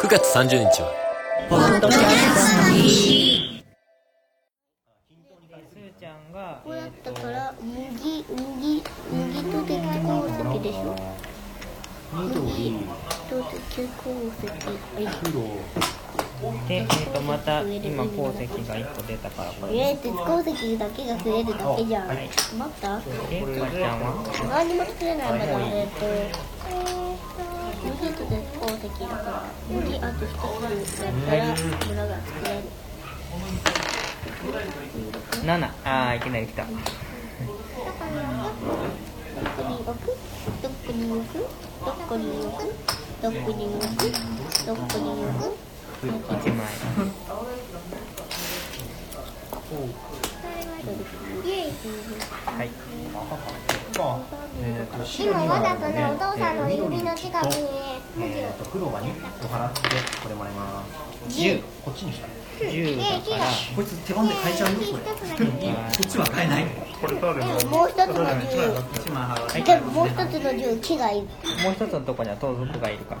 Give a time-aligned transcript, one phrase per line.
[0.00, 0.92] 9月30日は
[1.48, 3.64] ポッドキャストの日
[5.70, 10.96] すーちゃんが、こうやっえーとたから右右右と鉄鉱石でしょ
[12.12, 12.34] 右
[13.28, 13.42] と
[13.74, 14.72] 鉄鉱石は。
[15.00, 15.06] い
[16.68, 22.28] で、えー、とまた今鉱石が1個出たからこれえー、鉄鉱石だけが増えるだけじゃん、はい。
[22.58, 22.98] 待った。
[22.98, 24.14] で、かっちゃんは
[24.50, 26.54] 何も作れないまだえっ、と。
[27.84, 28.43] 右と鉄
[28.98, 30.30] 鉱石だから右あと一
[30.86, 32.60] つやったら村が作れる
[35.44, 36.62] 7あーいきなり来た。
[36.64, 36.74] どこ
[39.66, 40.16] に置く
[40.62, 41.34] どこに置く
[43.20, 44.00] どこに置く
[44.64, 45.34] どこに置く
[46.06, 46.40] どこに
[54.00, 54.34] 置く
[55.02, 59.10] 1枚はい今わざとねお父さんの指の近くにえー、と黒が2
[59.44, 59.80] お払って
[60.22, 60.84] これもらいま
[61.28, 62.28] す10こっちにした
[62.60, 65.50] 10だからこいつ手番で変えちゃうよこれこ
[66.02, 66.66] っちは変えない
[67.00, 71.26] これ取るでももう一つの銃1万払ってでももう一つの銃木がいる
[71.62, 73.20] もう一つのとこには盗賊がいるから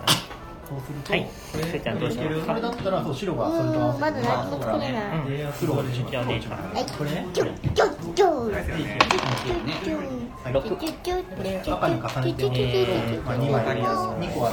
[0.68, 14.50] そうするとはいすーちゃんどうしたのこれだったらそう白がそれと合わせてまだ何も作れない黒が出てきじゃあねはいこれねキュッキュッキュッキュッ6キュッキュッキュッキュッ赤に重ねて、えーまあ、2枚2個あ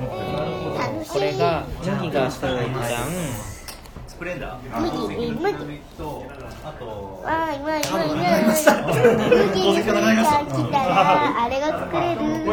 [0.00, 0.08] る
[0.78, 2.48] 楽しいこれが麦がすー
[2.88, 3.10] ちゃん
[4.08, 6.24] スプレンダ麦麦と
[6.64, 12.45] あとわーいわーいわーいわーい麦麦が来たらあれが作れる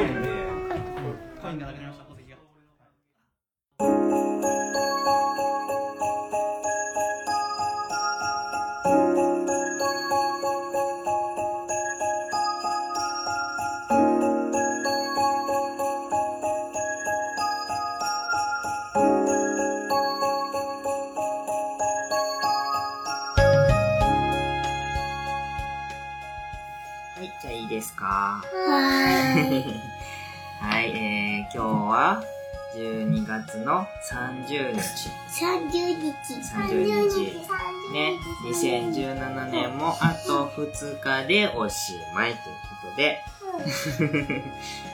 [40.84, 43.24] 2日でおしまいということで。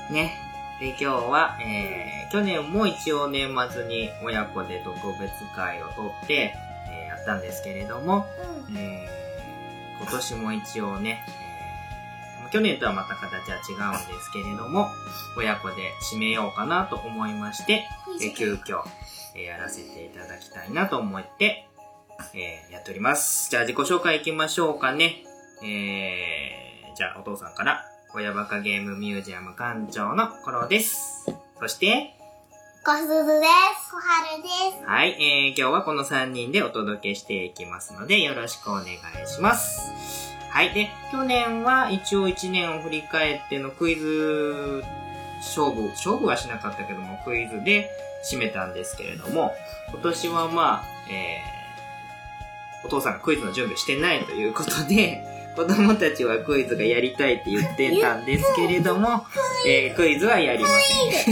[0.13, 0.37] ね。
[0.79, 6.55] で、今日は、えー、去年も一応年末に親子で特別会をとって、
[6.91, 8.25] えーやったんですけれども、
[8.77, 9.19] えー
[10.01, 14.87] 今年も一応ね、えー去年とはまた形は違うんですけれども、
[15.37, 15.75] 親子で
[16.11, 17.83] 締めようかなと思いまして、
[18.21, 18.81] えー急遽、
[19.35, 21.67] えーやらせていただきたいなと思って、
[22.33, 23.49] えーやっております。
[23.51, 25.23] じゃあ自己紹介いきましょうかね。
[25.63, 31.25] えー、じゃあお父さんから、親バカゲームミュージアム館長のコロです。
[31.59, 32.15] そして、
[32.85, 33.45] 小鈴で
[33.77, 34.47] す小春で
[34.79, 38.87] すはい、えー、今日はこの3人でお届けしていきますので、よろしくお願い
[39.27, 40.33] します。
[40.49, 44.83] はい、で、去年は一応1年を振り返ってのクイズ
[45.39, 47.89] 勝負、勝負はしなかったけども、クイズで
[48.29, 49.53] 締めたんですけれども、
[49.89, 59.25] 今年はまあ、えー、お父さんがクイズの準備してないということで、子供たちはクイズがやりたいって言ってたんですけれども、
[59.67, 61.25] えー、クイズはやりませ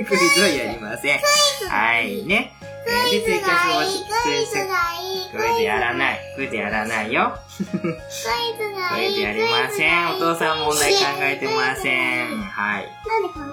[0.00, 0.04] ん。
[0.04, 1.20] クイズはやりません。
[1.68, 2.52] はい、ね。
[2.86, 6.18] えーで、ツイキャスをし、ツイキャスいいクイズやらない。
[6.36, 7.38] クイズやらないよ。
[7.56, 10.08] クイズがクイズやりません。
[10.16, 12.36] お父さん問題考えてません。
[12.42, 12.88] はい。
[13.06, 13.46] なんで考えてない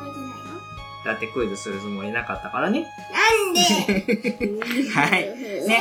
[1.05, 1.05] の？
[1.05, 2.87] だってクイズするつもりなかったからね。
[3.13, 3.59] なんで？
[4.91, 5.21] はい。
[5.67, 5.79] ね。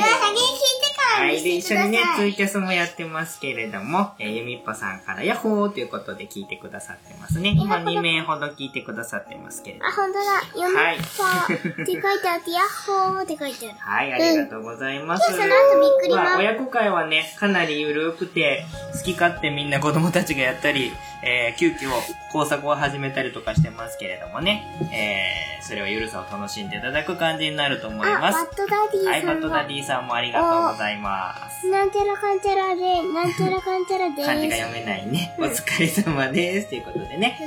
[1.17, 1.41] はい。
[1.41, 7.49] で、一緒にね、ツイキャスもやってますけれども、えーゆみっぽさんからヤッホーということで聞いてくださってますね。
[7.57, 9.93] 今2名ほど聞いてくださってますけれどもあ、。
[9.93, 10.41] ほんとだ。
[10.53, 13.77] 読みはいパって書いてあって、ヤッホーって書いてある。
[13.79, 15.31] はい、ありがとうございます。
[15.31, 20.91] うんその後びっくりマンまあ、親子会はね、かなりゆるくて、好き勝手みんな子供たちがやったり、
[21.21, 21.89] えー、急遽
[22.31, 28.37] 工作を始めたりとかしてますけれどもね、えー、それをゆるさを楽しんでいただく感じになると思います。
[28.45, 29.11] ッドダディさんが。
[29.11, 31.67] はい、バッドダディさんもありがとうございます。
[31.69, 35.35] なんちゃらかんちゃらで、なんちゃらかんちゃらで漢字が読めないね。
[35.39, 36.69] お疲れ様です。
[36.69, 37.39] ということでね。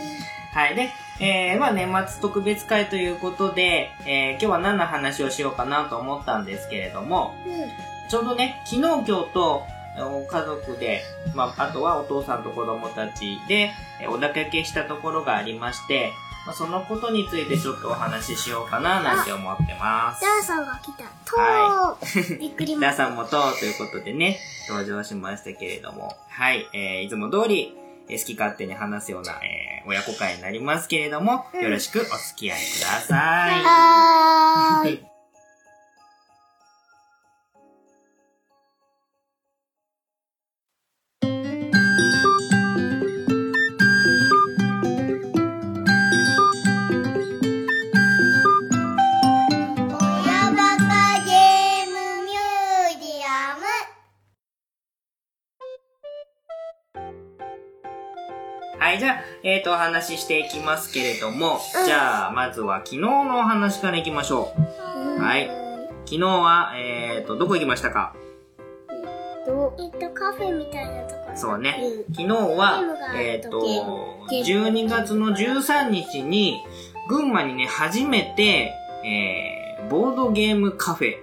[0.53, 0.75] はい。
[0.75, 0.91] で、
[1.21, 7.35] えー、まあ年末特別会ということで、えー、今日は何の話をしようかなと思ったんですけれども、
[8.09, 9.67] ちょうどね、昨日今日と、
[10.09, 11.03] お家族で、
[11.35, 13.71] まあ、あとはお父さんと子供たちで、
[14.01, 16.13] えお出かけしたところがありまして、
[16.47, 20.23] まあ、そのことについてちょっとお話ししようかななんて思ってます。
[20.23, 21.05] ダーさんが来た。
[21.31, 22.39] とはー。
[22.39, 22.97] びっくりマ皆ン。
[22.97, 24.39] さんもと、ということでね、
[24.69, 27.75] 登場しましたけれども、はい、えー、いつも通り、
[28.09, 33.80] えー好き勝手に話すような、えー、親子会になりますけれども、よろしくお付き合いください。
[59.61, 64.53] ゃあ、えっ、と、お話ししていきますけれども、じゃあ、まずは昨日のお話からいきましょ
[65.19, 65.21] う。
[65.21, 65.49] はい。
[66.05, 68.15] 昨日は、えっ、と、どこ行きましたか？
[69.47, 71.37] とえっとカフェみたいなところ。
[71.37, 71.81] そうね。
[72.07, 72.15] うん。
[72.15, 72.83] 昨日は
[73.17, 76.63] えっ、ームゲーム、12月の13日に、
[77.09, 78.73] 群馬にね、初めて、
[79.05, 81.15] えー、ボードゲームカフェ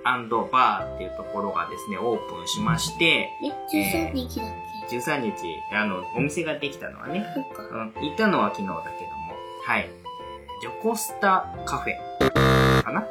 [0.51, 4.49] バーっていうところがですね、オープンしまして、え13日だっ
[4.89, 5.33] 13日、
[5.73, 7.25] あの、お店ができたのはね、
[7.71, 9.89] うん、行ったのは昨日だけども、はい。
[10.61, 13.05] ジョコスタカフェ、かな？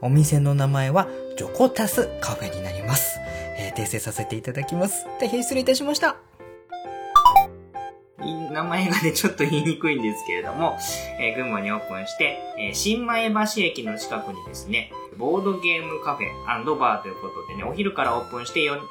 [0.00, 3.18] お店の名前は、ジョコタスカフェになります。
[3.58, 5.06] えー訂正させていただきます。
[5.20, 6.16] 大変失礼いたしました。
[8.26, 10.76] 名前がね、ちょっと言いにくいんですけれども、
[11.20, 16.28] えー群馬にオープンして、えー新前橋駅の近くにですね、ボードゲームカフェ
[16.78, 18.82] バーということでね、お昼からオープンして夜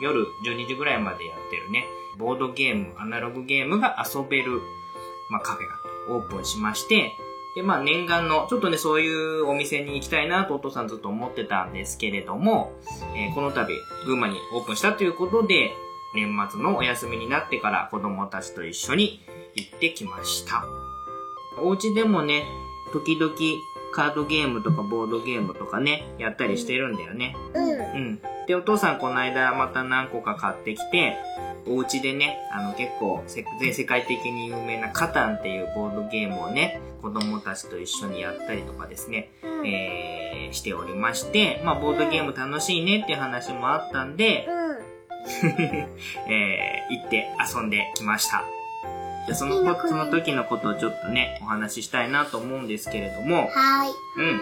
[0.45, 1.85] 12時ぐらいまでやってるね、
[2.17, 4.61] ボードゲーム、アナログゲームが遊べる、
[5.29, 5.75] まあ、カフェが
[6.15, 7.13] オープンしまして、
[7.55, 12.71] で、まあ念願の、ちょっとね、そういうお店に行きたいなとお父さんずっと思ってたんですけれども、
[13.15, 13.73] えーこの度、
[14.05, 15.75] 群馬にオープンしたということで、
[16.13, 19.21] 年末のお休みになってから子供たちと一緒に
[19.55, 20.65] 行ってきました。
[21.61, 22.45] お家でもね、
[22.93, 23.33] 時々
[23.91, 27.35] カードゲームとかボードゲームとかね、やったりしてるんだよね。
[27.53, 28.21] うんうん。
[28.47, 31.17] で、お父さんこの間また何個か買ってきて、
[31.67, 39.31] お家でね、あの結構せ全世界的に有名なカタンっていうボードゲームをね、子供たちと一緒にやったりとかですね、
[39.65, 44.47] えー、しておりまして、まあボードゲーム楽しいねっていう話もあったんで、
[46.27, 48.43] えー、行って遊んできました。
[49.27, 54.41] でそのこ、その時のことをちょっとね、お話ししたいなと思うんですけれども、はいうん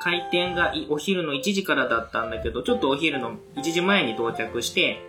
[0.00, 5.02] 開店がいお昼の1時からだったんだけど、ちょっとお昼の1時前に到着して、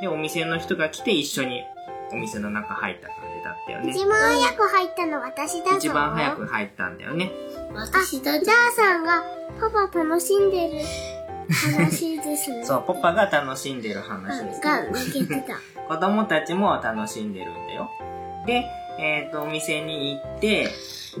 [0.00, 1.62] で、お店の人が来て一緒に
[2.12, 3.90] お店の中入った感じだったよね。
[3.90, 7.30] 一番早く入ったの私だぞ一番早く入ったんだよね。
[7.74, 9.22] 私だじゃあさんが
[9.60, 10.84] パパ楽しんでる
[11.52, 14.90] 話ですねそう、ポパが楽しんでる話です、がね。
[14.90, 15.56] 抜けてた
[15.88, 17.90] 子供たちも楽しんでるんだよ。
[18.46, 18.64] で、
[18.98, 20.68] えっ、と、お店に行って、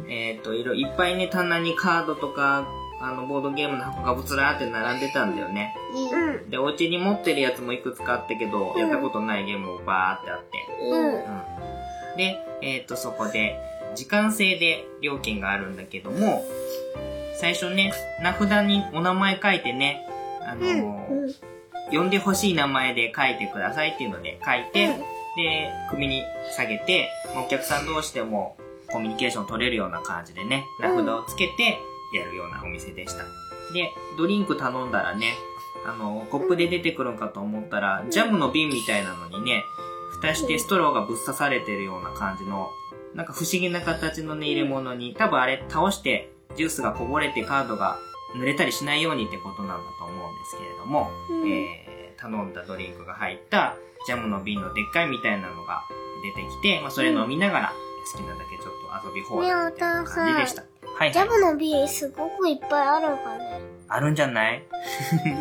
[0.08, 2.66] えっ、と、いろ、いっぱいね、棚にカードとか、
[3.00, 5.74] あの、ボードゲームの箱がぶつらーって並んでたんだよね。
[6.12, 10.58] うんで、お家に持ってるやつもいくつかあったけど、やったことないゲームもバーってあって。
[10.80, 12.16] うんうん。
[12.16, 13.58] で、えっ、と、そこで、
[13.94, 16.44] 時間制で料金があるんだけども、
[17.34, 17.92] 最初ね、
[18.22, 20.06] 名札にお名前書いてね、
[20.52, 21.34] あのー
[21.90, 24.86] 呼んでほしい名前で書いてくださいっていうので書いて、
[25.36, 26.22] で、首に
[26.56, 28.56] 下げて、お客さん同士でも
[28.90, 31.78] コミュニケーション取れるような感じでね、名札をつけて
[32.14, 33.24] やるようなお店でした。
[33.74, 35.34] で、ドリンク頼んだらね、
[35.86, 39.62] あの、コップで出てくるんかと思ったら、ジャムの瓶みたいなのにね、
[40.20, 42.70] 蓋してストローがぶっ刺されてるような感じの、
[43.14, 47.98] なんか不思議な形のね、入れ物に、多分あれ倒して、ジュースがこぼれてカードが
[48.34, 53.74] 濡れたりしないようにってことなんだと思うんですけれども、うんえー頼んだドリンクが入った
[54.06, 55.82] ジャムの瓶のでっかいみたいなのが
[56.22, 57.72] 出てきて、まあ、それ飲みながら
[58.12, 60.62] 好きなだけちょっと遊び放題みたいな感じでした。
[60.62, 61.12] はいはい。
[61.12, 64.62] ジャムの瓶すごくいっぱいあるかねあるんじゃない？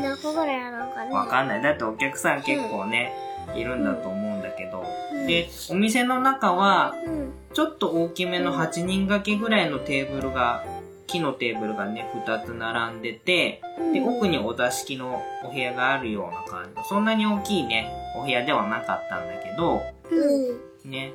[0.02, 1.62] 何個ぐらいあるのかねわかんない。
[1.62, 3.14] だってお客さん結構ね、
[3.56, 4.84] いるんだと思うんだけど。
[5.14, 10.64] うんで、お店の中は、うんちょっと大きめの8人掛けぐらいのテーブルが、
[11.12, 13.62] 木のテーブルがね、2つ並んでて、
[13.94, 20.92] で、奥にお座敷のお部屋があるような感じの、そんなに大きいね、お部屋ではなかったんだけど、うん。
[20.92, 21.14] ね、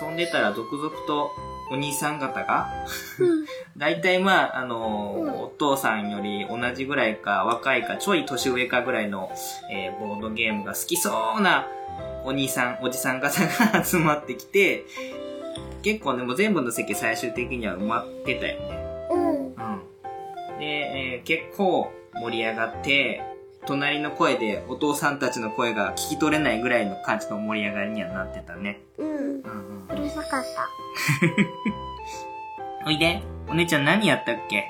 [0.00, 1.30] 遊んでたら続々と
[1.70, 2.68] お兄さん方が、
[3.18, 3.46] うん。
[3.76, 5.42] 大体まあ、あのーうん。
[5.42, 9.30] お父さんより同じぐらいか若いかちょい年上かぐらいの、
[9.70, 11.66] えーボードゲームが好きそうな
[12.24, 13.40] お兄さん、おじさん方
[13.72, 14.84] が 集まってきて、
[15.82, 18.79] 結構ね、もう全部の席最終的には埋まってたよね。
[20.60, 23.22] で、えー結構盛り上がって、
[23.66, 28.80] 隣の声でお父さんたちの声が聞き取れないぐらいの感じの盛り上がりにはなってたね。
[28.98, 29.08] うん。
[29.08, 29.16] うん
[29.90, 29.98] うん。
[29.98, 30.68] うるさかった。
[32.86, 34.66] おいで、お姉ちゃん何やったっけ？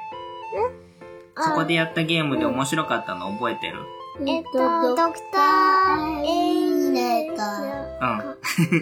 [1.42, 3.78] そこでやったゲームで面白かったの覚えてる？
[4.26, 4.58] えっと
[4.96, 8.36] ドクターエイレカうん。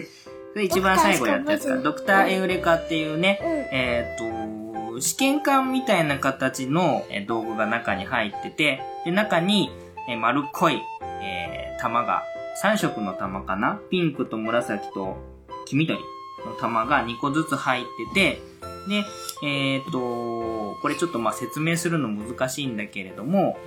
[0.53, 1.77] それ一番最後やったやつか。
[1.77, 3.39] ドクターエウレカっていうね、
[3.71, 9.71] えーっと、試験管みたいな形のえー道具が中に入ってて、で、中に、
[10.09, 10.81] えー丸っこい、
[11.21, 12.23] えー玉が、
[12.63, 13.79] 3色の玉かな？
[13.89, 15.17] ピンクと紫と
[15.65, 15.99] 黄緑
[16.45, 18.41] の玉が2個ずつ入ってて、
[18.89, 19.03] で、
[19.43, 23.57] えーっと、これちょっとまあ説明するの難しいんだけれども、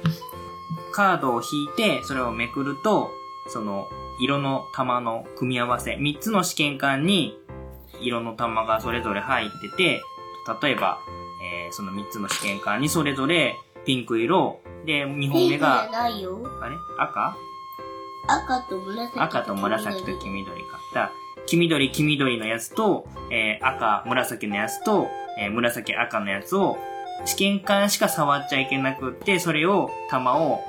[0.92, 3.10] カードを引いて、それをめくると、
[3.48, 3.88] その、
[4.20, 7.38] 色の玉の組み合わせ、3つの試験管に
[8.00, 10.02] 色の玉がそれぞれ入ってて、
[10.62, 10.98] 例えば、
[11.42, 15.82] えーその3つの試験管にそれぞれピンク色、で、2本目が。
[15.82, 16.76] あれ？
[16.98, 17.36] 赤？
[18.28, 20.78] 赤と紫赤と紫と黄緑か。
[20.94, 21.12] だ
[21.46, 25.08] 黄緑、黄緑のやつと、えー赤、紫のやつと、
[25.40, 26.78] えー紫、赤のやつを、
[27.24, 30.60] 試験管しか触っちゃいけなくって、それを、玉を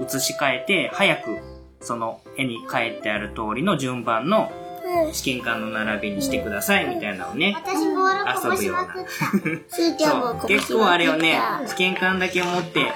[0.00, 1.38] 移し替えて、早く、
[1.82, 4.50] その絵に書いてある通りの順番の
[5.04, 5.14] うん。
[5.14, 7.54] 試験管の並びにしてください、みたいなのをね。
[7.56, 9.10] 私ボールこぼしまくった。
[9.10, 10.48] すーちゃんそう、もこぼしまくった。
[10.48, 12.92] 結構あれをね、試験管だけ持って、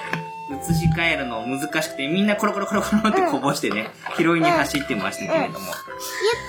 [0.49, 5.59] 移し替えるの難しくて、みんなコロコロコロコロってこぼしてね、拾いに走ってましたけれども。
[5.59, 5.69] ゆっ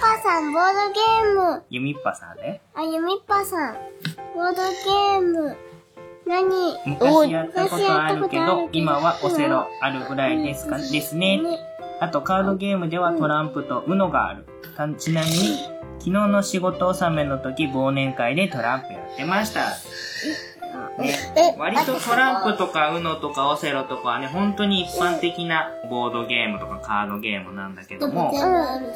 [0.03, 1.63] ぱさん、ボードゲーム。
[1.71, 2.61] ゆみっぱさんね。
[2.75, 3.77] あ、ゆみっぱさん。
[4.35, 5.57] ボードゲーム。
[6.27, 6.77] 何？
[6.85, 11.41] 昔やったことあるけど、今はオセロあるぐらいですか、ですね。
[12.01, 14.45] あとカードゲームではトランプと UNO がある。
[14.77, 15.59] たちなみに、
[15.99, 19.61] 昨日の仕事納めの時忘年会でトランプやってました。
[20.99, 28.33] ね、割とトランプとか UNO とかオセロとかはね、本当に一般的なボードゲームとかカードゲームなんだけども、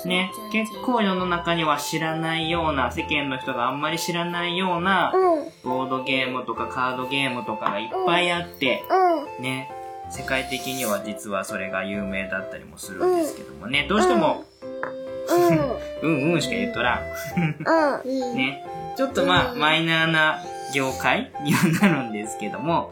[0.04, 5.44] ね、結構世の中には知らないような、世間の人があんまり知らないような、うん。
[5.64, 8.84] ボードゲームとかカードゲームとかがいっぱいあって、
[9.38, 9.42] うん。
[9.42, 9.70] ね、
[10.12, 14.44] 世界的には実はそれが有名だったりもするんですけどもね、どうしても、
[16.02, 17.00] うんうんしか言っとらん。
[18.04, 18.36] うん。
[18.36, 18.64] ね、
[18.96, 20.42] ちょっとまあ、マイナーな
[20.74, 22.90] 業界にはなるんですけども、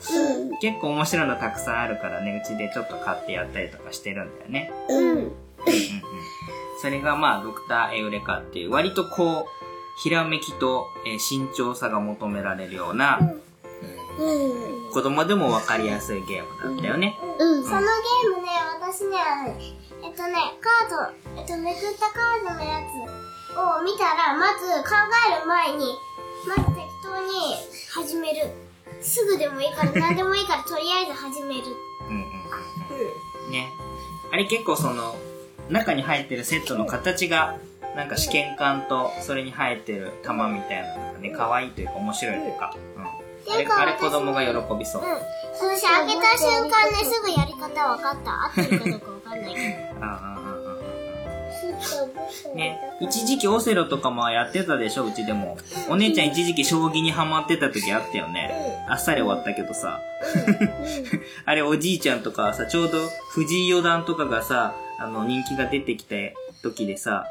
[0.60, 4.72] 結構面白いのたくさんあるからね、うちでちょっと買ってやったりとかしてるんだよね。
[4.88, 4.98] うん。
[4.98, 5.32] うんうんうん
[6.80, 13.42] それがまあ、ドクターエウレカっていう、割とこう、ひらめきと、えー慎重さが求められるような、うん。
[14.92, 17.18] 子供でもわかりやすいゲームだったよね。
[17.38, 17.64] うん。
[17.64, 18.48] そのゲームね、
[18.80, 19.16] 私ね、
[20.02, 24.96] えっとね、カード、えっと、めくったカードのやつを見たら、まず考
[25.30, 25.94] える前に、
[26.46, 27.56] まず適当に
[27.94, 28.50] 始める。
[29.00, 31.62] すぐでもいいから、何でもいいから、とりあえず始める。
[32.08, 32.26] うんうんうん
[33.46, 33.52] うん。
[33.52, 33.68] ね。
[34.32, 35.16] あれ結構その、
[35.70, 37.56] 中に入ってるセットの形が、
[37.96, 42.89] なんか試験管と、それに入ってる玉みたいなのがね、可愛いというか面白いというか、うん。
[43.54, 45.02] あれ、あれ子供が喜びそう。
[45.02, 45.08] うん。
[45.72, 48.44] 私、開けた瞬間ね、すぐやり方分かった。
[48.46, 50.04] 合ってるかどうか分かんない けど。
[50.04, 50.40] ああああああ
[52.54, 55.56] ね、一時期オセロとかもやってたでしょ、うちでも。
[55.88, 58.50] お姉ちゃん一時期将棋にハマってた時あったよね。
[58.88, 60.00] あっさり終わったけどさ。
[61.46, 62.98] あれおじいちゃんとかはさ、ちょうど
[63.30, 66.14] 藤井四段とかがさ、あの人気が出てきた
[66.62, 67.24] 時でさ、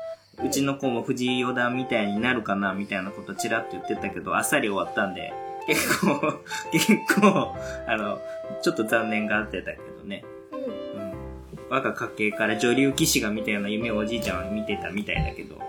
[0.43, 5.33] うちの子も藤井四段みたいになるかな、みたいなことちらっと言ってたけど、あっさり終わったんで、
[5.69, 6.39] 結構、
[6.71, 7.55] 結構、
[7.87, 8.19] あの、
[8.61, 10.25] ちょっと残念があってたけどね。
[10.51, 11.69] うん。
[11.69, 15.61] 我が家系から女流騎士が見たような夢をおじいちゃんは見てたみたいだけど、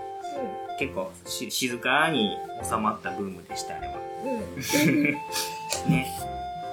[0.79, 2.31] 結構し静かに
[2.63, 3.95] 収まったブームでした、あれは。
[5.89, 6.07] ね。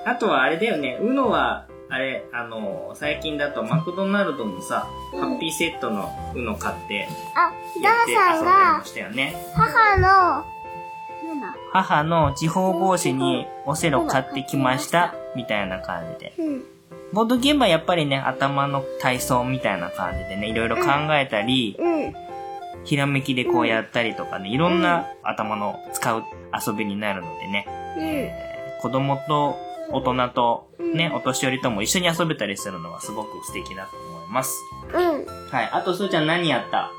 [0.06, 8.46] あとはあれだよね、うのは、あれ、あの、最近だとマクドナルドのさ、ハッピーセットのうの買って、あ、やって遊ダーさん。
[8.46, 9.36] がもしたよね。
[9.54, 10.46] 母の、
[11.84, 16.34] 母の地方帽子にオセロ買ってきました、みたいな感じで。
[16.40, 16.64] うん。
[17.14, 22.14] ボードゲームはやっぱりね、頭の体操みたいな感じでね、いろいろ考えたり、うん。
[22.84, 26.24] ひらめきでこうやったりとかね、いろんな頭の使う
[26.68, 27.66] 遊びになるのでね、
[28.00, 29.56] えー子供と
[29.92, 34.54] 大人とね、お年寄りとも一緒に遊べたりするのはすごく素敵だと思います。
[34.94, 35.26] うん。
[35.50, 35.70] はい。
[35.74, 36.92] あと、すーちゃん何やった？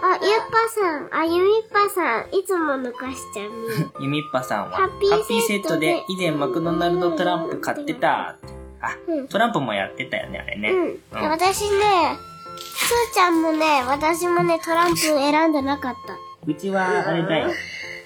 [0.00, 3.50] あ、ゆっぱさん、あ、ゆみっぱさん、いつも抜かしちゃう。
[4.00, 8.36] ゆみっぱさんは、ハッピーセットで以前マクドナルドトランプ買ってた。
[8.80, 10.70] あうん、トランプもやってたよね、あれね。
[10.70, 11.30] うん。
[11.30, 12.16] 私ね、
[12.58, 16.14] すーちゃんもね、私もね、トランプ選んでなかった。
[16.46, 17.50] うちは、あれだよ。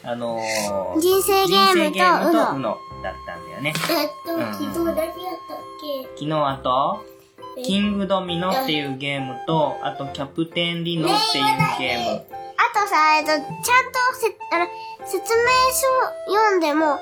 [0.05, 3.75] あのー、人生ゲームとうのだったんだよね。
[3.91, 5.59] えっと、うん昨日だけやったっ
[6.15, 7.12] 昨日あと、け
[7.65, 11.45] キングドミノっていうゲームと、あとキャプテンリノっていう
[11.79, 12.25] ゲーム。
[12.57, 13.49] あとさ、えっと、ちゃんと
[14.15, 14.67] せ、あの、
[15.05, 15.51] 説明
[16.29, 16.99] 書読んでも、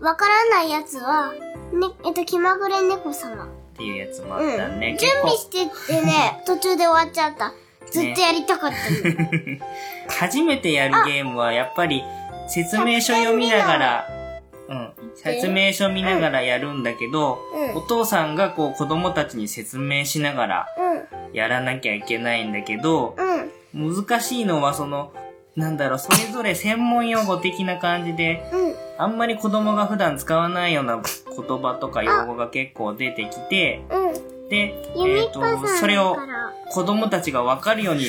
[0.00, 1.38] わからないやつは、ね、
[2.04, 3.46] えっと、気まぐれ猫様。
[3.46, 4.54] っていうやつもあうん。
[4.54, 4.96] ったね。
[4.98, 7.52] 準備しててね、 途中で終わっちゃった。
[7.90, 9.58] ずっとやりたかったの。
[10.08, 12.02] 初めてやるゲームはやっぱり
[12.48, 14.08] 説明書読みながら、
[14.68, 21.34] うん、説明書見ながらやるんだけど、うんお父さんがこう子供たちに説明しながらうん。
[21.34, 23.16] やらなきゃいけないんだけど、
[23.74, 23.96] うん。
[23.96, 25.12] 難しいのはその、
[25.56, 28.74] なんだろう、それぞれ専門用語的な感じで、うん。
[28.98, 34.48] あんまり子供が普段使わないような言葉とか用語が結構出てきて、うん。
[34.48, 36.16] で、えっ、とゆみっぱさん、それを
[36.70, 38.04] 子供たちがわかるように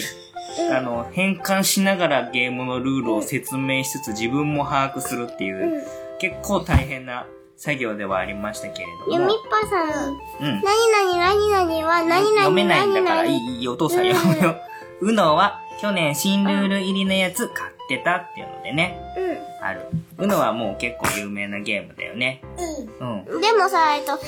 [0.71, 5.85] あの、変換しながらゲームのルールを説明しつつ自分も把握するっていう、
[6.29, 9.37] 結構大変な作業ではありましたけれどもゆみっ。
[9.49, 10.61] ぱさん、うん。
[10.61, 14.55] 何々何々は何々読めないんだから、いい、いいよ、お父さん読むよ。
[15.01, 18.99] うのは、去年新ルール入りのやつ買ってたっていうのでね、
[19.61, 19.87] ある。
[20.17, 22.41] うのはもう結構有名なゲームだよね。
[22.99, 23.25] うん。
[23.25, 23.41] うん。
[23.41, 24.21] でもさ、えっと、うの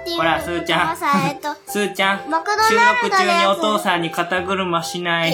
[0.00, 1.54] っていうほら、すーちゃんはさ、えっと。
[1.70, 5.32] すーちゃん、収録中にお父さんに肩車しない。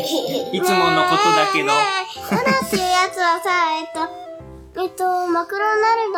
[0.52, 1.66] いつものことだけど。
[1.66, 4.28] うのっていうやつはさ、えっと、
[4.80, 5.58] えっと、マクド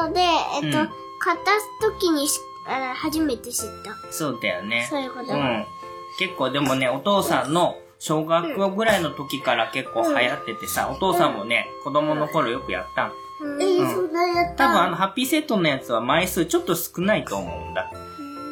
[0.03, 0.21] ナルドで、
[0.63, 0.91] えっと、うん
[1.23, 3.95] 買った時にしあ初めて知った。
[4.11, 4.87] そうだよね。
[4.89, 5.67] そういうことん。
[6.19, 13.13] 結構でもね、お父さんの小学校ぐらいの時から結構流行っててさ、お父さんもね、子供の頃よくやったん。
[13.61, 14.69] えー、そんなやった？
[14.69, 17.91] 多分あの、ハッピーセットのやつは枚数ちょっと少ないと思うんだ。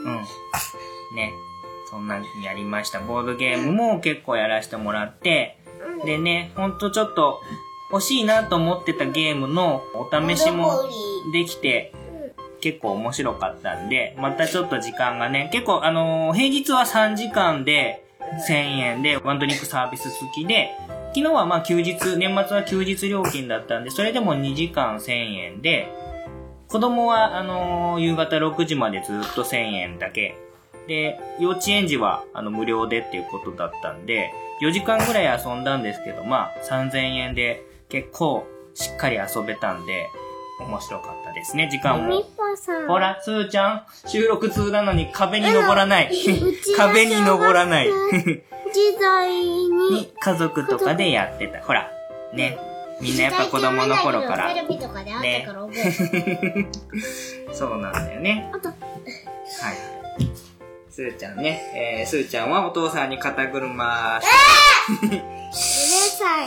[0.04, 1.16] うん。
[1.16, 1.32] ね。
[1.90, 3.00] そんなにやりました。
[3.00, 5.58] ボードゲームも結構やらせてもらって、
[6.04, 7.40] でね、ほんとちょっと
[7.90, 10.72] 欲しいなと思ってたゲームのお試しも
[11.32, 11.92] できて、
[12.60, 18.04] 結構面白かったんで、またちょっと時間がね、結構あのー平日は3時間で
[18.48, 20.70] 1000円でワンドリンクサービス付きで、
[21.14, 25.88] 昨日はまあ休日、年末は休日料金だったんで、それでも2時間1000円で、
[26.68, 30.36] 子供はあのー夕方6時までずっと1000円だけ。
[30.86, 40.08] で、幼稚園児はあの無料でっていうことだったんで、4時間ぐらい遊んだんですけど、まあ3000円で結構しっかり遊べたんで、
[40.60, 42.22] 面白かったですね、時間も。
[42.86, 46.10] ほら、すーちゃん、収録中なのに壁に登らない。
[46.76, 47.88] 壁に登らない。
[47.88, 51.60] 時代にに、家族とかでやってた。
[51.60, 51.90] ほら、
[52.34, 52.58] ね。
[53.00, 54.62] みんなやっぱ子供の頃からテ。
[54.62, 56.66] レビとかであったから覚えてる。
[57.52, 58.50] そうなんだよね。
[58.52, 58.76] あと、はい。
[60.90, 62.00] すーちゃんね。
[62.00, 64.26] えー、すーちゃんはお父さんに肩車し
[65.04, 65.22] うるさ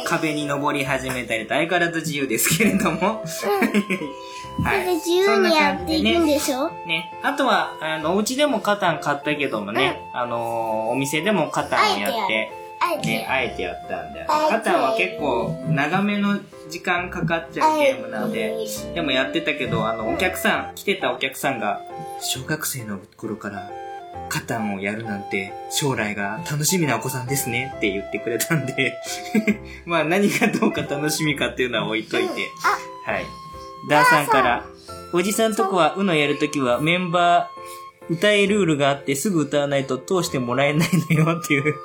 [0.02, 0.04] い。
[0.06, 3.24] 壁に登り始めたりと相変わらず自由ですけれども。
[4.64, 4.82] はい。
[4.84, 6.70] それで自由にやっていくんでしょ？
[6.86, 7.14] ね。
[7.24, 18.56] あとは、あの、お家でもカタン買ったけどもね、あのーお店でもカタンをやって、あえてね、あえてやったんだカタンは結構長めの時間かかっちゃうゲームなんで、
[18.96, 21.82] でもやってたけど、あの、お客さん、来てたお客さんが、
[22.22, 23.70] 小学生の頃から、
[24.32, 28.94] カタンをやるなんて、将来が楽しみなお子さんですねって言ってくれたんで、
[29.86, 32.50] まあ何がどうか楽しみかっていうのは置いといて、
[33.06, 33.26] はい。
[33.90, 34.66] ダーさんから、
[35.12, 41.76] おじさんとこは、うのやるときはメンバー、歌えルールがあってすぐ歌わないと通してもらえないのよっていう。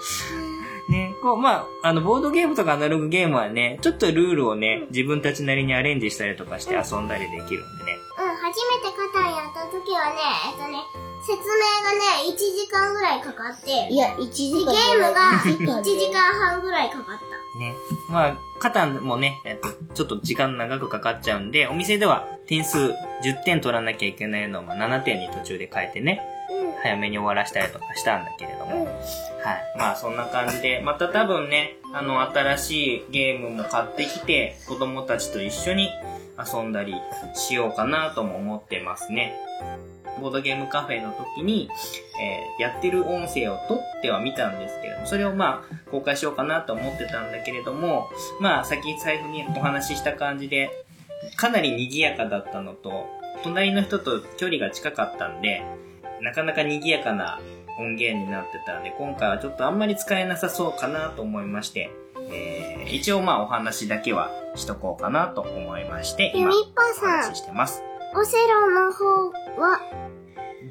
[0.89, 8.06] ね、こう、まあ、あの、ボードゲームとかアナログゲームはね、ちょっとルールをね、自分たちなりにアレンジしたりとかして遊んだりできるんでね。
[8.27, 10.19] うん、初めてカタンやった時はね、
[10.51, 10.79] えっとね、
[11.23, 17.59] 説明がね、1時間ぐらいかかって、いや、1時でゲームが1時間半ぐらいかかった。
[17.59, 17.75] ね。
[18.09, 22.79] まあ、カタンもね、えっと、ちょっと時間長くかかっちゃうんで、お店では点数
[23.25, 26.21] 10点取らなきゃいけないのをまあ7点に途中で変えてね、
[26.83, 28.95] 早めに終わらしたりとかしたんだけれども、はい。
[29.79, 35.89] まあそんな感じで、また多分ね、あの、新しいゲームも買ってきて、子供たちと一緒に
[36.39, 36.95] 遊んだり
[37.35, 39.35] しようかなとも思ってますね。
[40.21, 41.69] ボードゲームカフェの時に、
[42.21, 48.09] えーやってる音声を撮っては見たんですけれども、それをまあ、公開しようかなと思ってたんだけれども、
[48.41, 50.71] まあ、先財布にお話しした感じで、
[51.37, 53.07] かなり賑やかだったのと、
[53.43, 55.63] 隣の人と距離が近かったんで、
[56.23, 57.41] なかなか賑やかな
[57.79, 61.91] 音源になってたんで、今回はちょっとあんまり使えなさそうかなと思いまして、
[62.31, 67.83] えー一応まあお話だけはしとこうかなと思いまして、今、お話ししてます。
[68.15, 69.81] オセロの方は？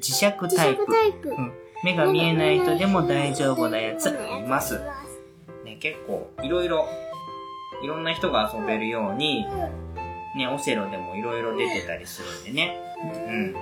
[0.00, 0.82] 石磁タイプ。
[0.82, 1.28] イプ。
[1.28, 1.52] うん。
[1.84, 4.80] 目が見えない人でも大丈夫なやつあります。
[5.64, 6.86] ね、結構、いろいろ、
[7.82, 9.46] いろんな人が遊べるように、
[10.36, 12.80] ね、オセロでもいろいろ出てたりするんでね。
[13.02, 13.54] うん。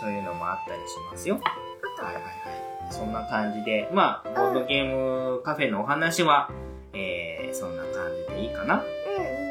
[0.00, 1.36] そういうのもあったりしますよ。
[1.36, 2.92] はいはいはい。
[2.92, 6.50] そんな感じで、まあ、ボードゲームカフェのお話は、
[6.94, 7.92] えー、そんな感
[8.30, 8.82] じでいいかな？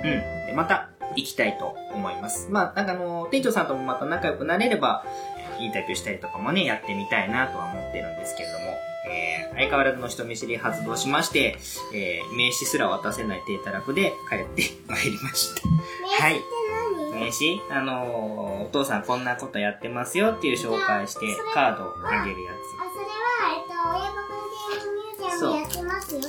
[0.04, 0.48] うん。
[0.48, 2.50] で、また行きたいと思います。
[2.50, 5.06] まあ、なんかあの、店長さんともまた仲良くなれれば、
[5.60, 8.66] インタビューしたりとかもね、やってみたいなとは思ってるんですけれども、
[9.06, 11.58] えー、相変わらずの人見知り発動しまして、
[11.94, 15.62] えー、名刺すら渡せない低たらくで帰ってまいりました。
[16.24, 16.42] はい。
[17.14, 17.62] 名刺？
[17.70, 22.56] あのーお父さんこんなことやってますよっていう紹介して、カードをあげるやあ、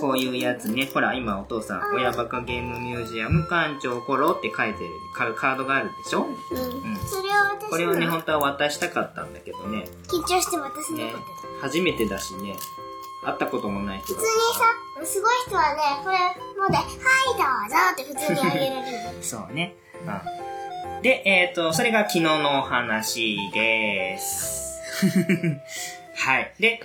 [0.01, 0.89] こういうやつね。
[0.93, 6.27] ほら、今お父さん、親バカゲームミュージアム館長コロって書いてるカカードがあるでしょ？
[6.27, 6.59] うん。
[6.59, 6.97] うん。
[7.07, 9.85] それを私これをね、の本当は渡したかったんだけどね。
[10.09, 11.23] 緊張して渡せなねかっ、
[11.63, 12.57] 初めてだしね、
[13.25, 16.19] 会ったこともない人が普通にさ、すごい人はね、これ
[16.59, 19.23] 持って、はい、どうぞって普通にあげられる。
[19.25, 19.77] そうね。
[20.07, 21.03] うん。
[21.03, 24.81] で、えっ、と、それが昨日のお話です。
[26.17, 26.55] はい。
[26.61, 26.81] で、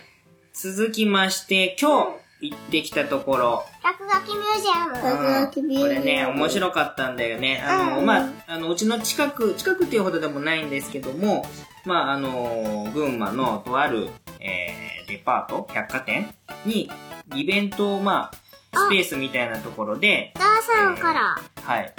[0.53, 2.07] 続きまして、今日
[2.41, 5.73] 行ってきたところ、落書きミュージアム。
[5.73, 7.62] うんこれね、面白かったんだよね。
[7.65, 11.45] あの、うんまあ、あの、うちの近く、近くっていうほどでもないんですけども、
[11.86, 16.34] まあ、あの、群馬のとある、えー、デパート、百貨店
[16.65, 16.89] に、
[17.36, 21.93] イベントを、まあ、スペースみたいなところで、ダーさんから、はい。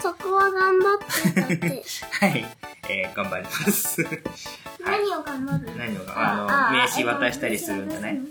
[0.00, 1.82] そこは頑張ってだって。
[2.20, 2.46] はい。
[2.88, 4.02] えー、頑張ります。
[4.82, 5.76] 何を頑張る？
[5.76, 8.14] 何をか、ああの、あ名刺渡したりするんじゃない？
[8.14, 8.30] うん。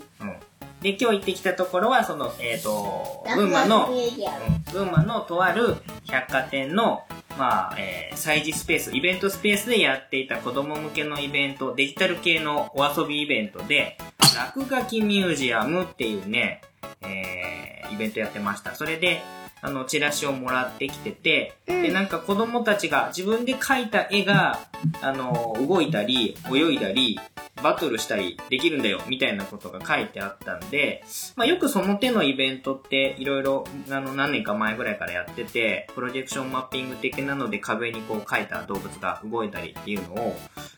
[0.80, 7.02] で、今日行ってきたところは、その、えっ、と、群馬の、うん群馬のとある百貨店の、
[7.36, 13.98] まあ、えー、催事スペース、イベントスペースでやっていた子供向けのイベント、デジタル系のお遊びイベントで、
[14.36, 16.62] 落書きミュージアムっていうね、
[17.02, 18.74] えー、イベントやってました。
[18.74, 19.20] それで、
[19.62, 24.60] あの、チラシをもらってきてて、で、なんか子供たちが自分で描いた絵が、
[25.02, 27.18] あの、動いたり、泳いだり、
[27.62, 31.04] バトルしたりできるんだよ、みたいなことが書いてあったんで、
[31.36, 40.36] まあ、よくその手のイベントって、いろいろ、あの、何年か前ぐらいからやってて、プロジェクションマッピング的なので壁にこう描いた動物が動いたりっていうのを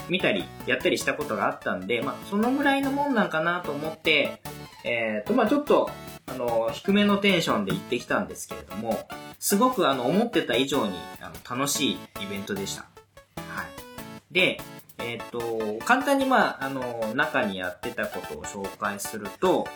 [0.09, 4.41] 見たり、やったりしたことがあったんで、まあ、そのぐらいのもんなんかなと思って、
[4.85, 5.91] えっ、と、まあ、ちょっと、
[6.33, 9.07] あの、低めのテンションで行ってきたんですけれども、
[9.39, 12.83] すごくあの、思ってた以上にあの楽しいイベントでした。
[12.83, 14.35] はい。
[14.35, 14.61] で、
[14.99, 19.67] えっ、と、簡単にまあ、あの、中にやってたことを紹介すると、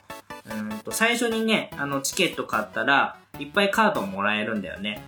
[0.47, 5.03] うーんと、最初にね、あの、チケット買ったら、いっぱいカードもらえるんだよね。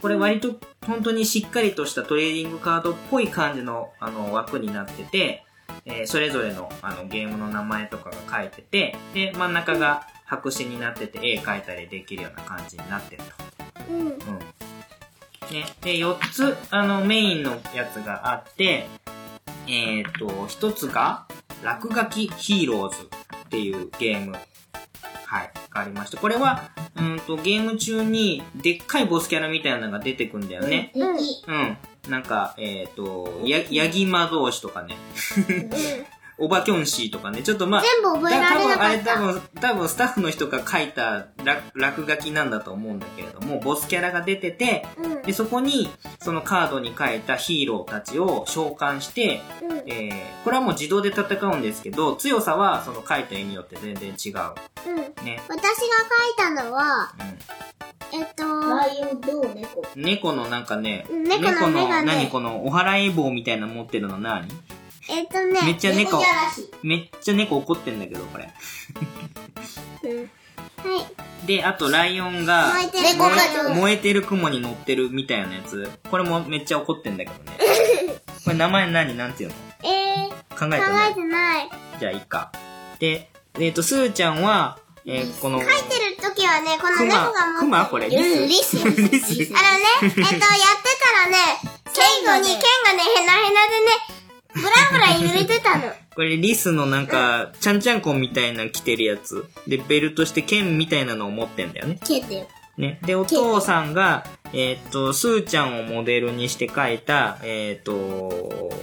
[0.00, 5.44] これ割と本当にしっかりとしたトレーディングカードっぽい感じのあの枠になってて、
[5.84, 13.92] えーそれぞれのあのゲームの名前とかが書いてて、で、真ん中が白紙になってて絵描いたりできるような感じになってると。
[13.92, 13.98] うん。
[14.06, 14.14] うん。
[14.14, 14.14] ね、
[15.80, 18.86] で、4つ、あの、メインのやつがあって、
[19.66, 21.26] えっ、と、1つが、
[21.64, 23.08] 落書きヒーローズ
[23.46, 24.36] っていうゲーム。
[25.26, 26.16] はい、がありまして。
[26.16, 30.92] これは、うんと、ゲーム中に、でっかいボスキャラみたいなのが出てくんだよね。
[30.94, 31.16] うん。
[31.16, 31.76] うん。
[32.08, 34.96] なんか、えっ、と、や、ヤギ魔導士とかね。
[36.40, 37.42] おばきょんしーとかね。
[37.42, 39.14] ちょっとまあ、全部覚えられなかだった。
[39.14, 45.22] 多分あれ多分、多分スタッフの人が書いた落落書きなんだと思うんだけれども、ボスキャラが出てて、うん。
[45.22, 49.78] で、そこに、そのカードに書いたヒーローたちを召喚して、うん。
[49.86, 54.34] えー、これはもう自動で戦うんですけど、強さはその書いた絵によって全然違う。
[54.88, 55.24] うん。
[55.24, 55.42] ね。
[55.48, 57.60] 私が書いたのは、う
[58.12, 59.80] えっと、ライオンと猫。
[59.80, 60.02] ん。
[60.02, 64.48] 猫のなんかね、うん猫の目がね何このお祓い棒みたいなの持ってるの何？
[65.10, 66.22] えっとね、めっちゃ猫。
[66.82, 68.44] めっちゃ猫怒ってんだけど、これ。
[68.44, 68.50] は
[71.42, 71.46] い。
[71.46, 72.72] で、あとライオンが、
[73.74, 75.90] 燃えてる雲に乗ってるみたいなやつ。
[76.10, 77.58] これもめっちゃ怒ってんだけどね。
[78.44, 79.14] これ名前何？
[79.16, 79.54] なんていうの？
[79.82, 81.10] えー、考えて考ない？
[81.10, 81.70] えてない。
[81.98, 82.52] じゃあいいか。
[82.98, 88.08] で、えっ、と、すーちゃんは、えーこの、書いてる時はね、この猫が持ってる。、クマこれ？
[88.08, 88.76] リス、リス。
[88.76, 90.40] リスあのね、えっと、やって
[91.02, 91.36] たらね、
[91.92, 94.19] 剣がね、剣がね、へなへなでね、
[94.54, 95.92] ブラブラ揺れてたの。
[96.14, 99.46] これリスのなんか、ちゃんちゃんこみたいなの着てるやつ。
[99.66, 101.98] で、ベルトして剣みたいなのを持ってんだよね。
[102.04, 102.48] ケだよ。
[102.80, 102.98] ね。
[103.02, 107.94] で、お父さんが、えっ、と、すーちゃんをモデルにして描いた、えっ、と、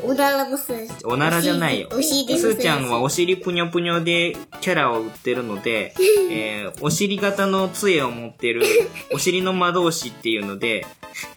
[0.03, 0.73] おならのす。
[1.03, 1.89] おならじゃないよ。
[1.91, 5.93] すーちゃんはお尻ぷにょぷにょでキャラを売ってるので、
[6.31, 8.63] えー、お尻型の杖を持ってる、
[9.11, 10.85] お尻の魔導士っていうので、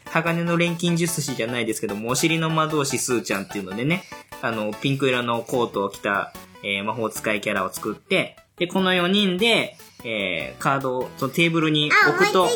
[0.05, 4.05] 鋼の錬金術師じゃないですけども、お尻の魔導士すーちゃんっていうのでね、
[4.43, 12.47] あの、ピンク色のコートを着た、えー魔法使いキャラを作って、で、この4人で、えー、カードをそのテーブルにあ、置くと。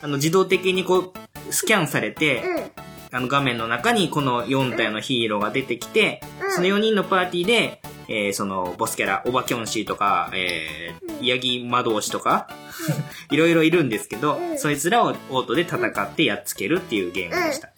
[0.00, 2.70] あの、自動的にこう、スキャンされて、うん。
[3.12, 12.48] あの画面の中にこの4体のヒーローが出てきて、うんその4人のパーティーで、えーそのボスキャラ、オバキョンシーとか、えー、ヤギ魔導士とか、
[13.30, 17.70] いろいろいるんですけど、うんそいつらをオートで戦ってやっつけるっていうゲームでした。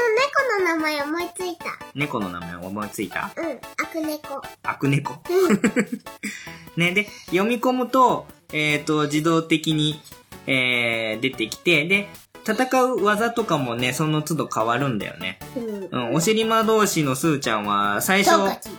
[0.00, 1.64] この猫の名前思いついた。
[1.94, 3.30] 猫の名前思いついた？
[3.36, 3.60] うん。
[3.76, 4.42] 悪猫。
[4.62, 5.14] 悪猫。
[6.76, 10.00] ね、で、読み込むと、えっ、と、自動的に、
[10.46, 12.08] えー出てきて、で、
[12.46, 15.38] 戦う技とかもね、その都度変わるんだよね。
[15.92, 16.08] うん。
[16.08, 18.32] うん、お尻魔導士のスーちゃんは、最初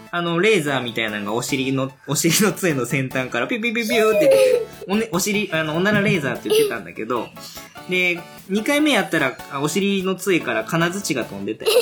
[0.10, 7.28] あの、レーザーみたいなのがお尻の、 お尻の杖の先端からピュピュピュピュって出て、お,、ね、お尻、あの、おならレーザーって言ってたんだけど、
[7.92, 11.72] で、2回目やったら、あお尻の杖から金槌が飛んでたよ。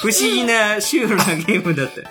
[0.00, 2.02] 不思議なシュールなゲームだった。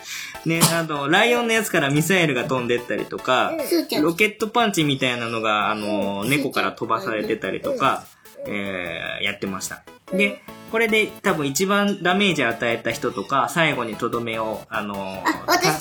[0.48, 3.54] ね、あと、ライオンのやつからミサイルが飛んでったりとか。
[4.02, 8.06] ロケットパンチみたいなのが、あの、猫から飛ばされてたりとか、
[8.46, 9.84] えー、やってました。
[10.12, 15.24] で、これで多分一番ダメージ与えた人とか、最後にとどめを、あの、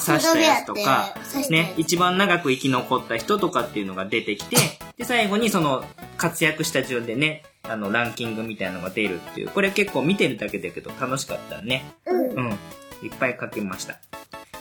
[0.04, 1.14] 刺したやつとか
[1.50, 4.56] ねつ、一番長く生き残った人とかっていうのが出てきて、
[4.96, 5.84] で、最後にその、
[6.16, 11.84] 活躍した順でね、あの、ランキングみたいなのが出るっていう、これ結構見てるだけだけど楽しかったね。
[12.06, 12.58] うん。
[13.02, 13.98] いっぱい書けました。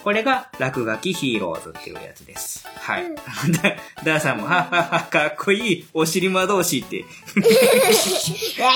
[0.06, 2.68] これが、落書きヒーローズっていうやつです。
[2.68, 3.06] はい。
[3.16, 8.68] だ、 ダーさんも、はっはっは、かっこいい、お尻魔導士って、私のこと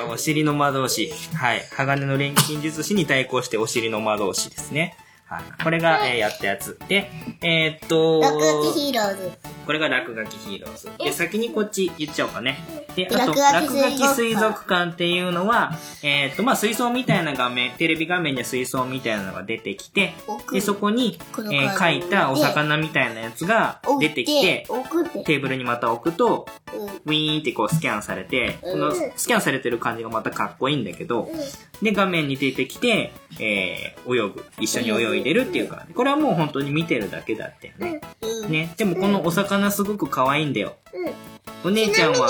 [0.00, 1.12] 洗うお尻の魔導士。
[1.36, 1.68] はい。
[1.70, 4.96] 鋼の錬金術師に対抗してお尻の魔導士ですね。
[5.28, 5.62] はい。
[5.62, 6.78] これが、えーやったやつ。
[6.88, 7.10] で、
[7.42, 8.30] えーっとな。
[8.30, 9.30] 落書きヒーローズ。
[9.66, 10.90] これが落書きヒーローズ。
[10.98, 12.58] で、先にこっち言っちゃおうかね。
[12.96, 24.66] で、あと、落落書書き水族館っていうのは、えーっと、まあ、水槽みたいな画面、テレビ画面に水槽みたいなのが出てきて、奥で、そこに、えー描いたお魚みたいなやつが出てきて。
[25.26, 31.28] テーブルにまた置くと、うんウィーンってこうスキャンされて、このスキャンされてる感じがまたかっこいいんだけど、
[31.82, 34.44] で、画面に出てきて、えー、泳ぐ。
[34.60, 35.94] 一緒に泳いでるっていう感じ。
[35.94, 38.00] これはもう本当に見てるだけだってね。
[38.22, 38.50] うん。
[38.50, 38.72] ね。
[38.76, 40.76] でもこのお魚すごく可愛いんだよ。
[41.64, 42.28] お姉ちゃんは、私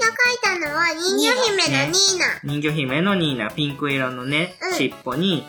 [0.00, 2.52] が書いたのは人魚姫のニーナ。
[2.52, 5.46] 人魚姫のニーナ、ピンク色のね、うん尻尾に、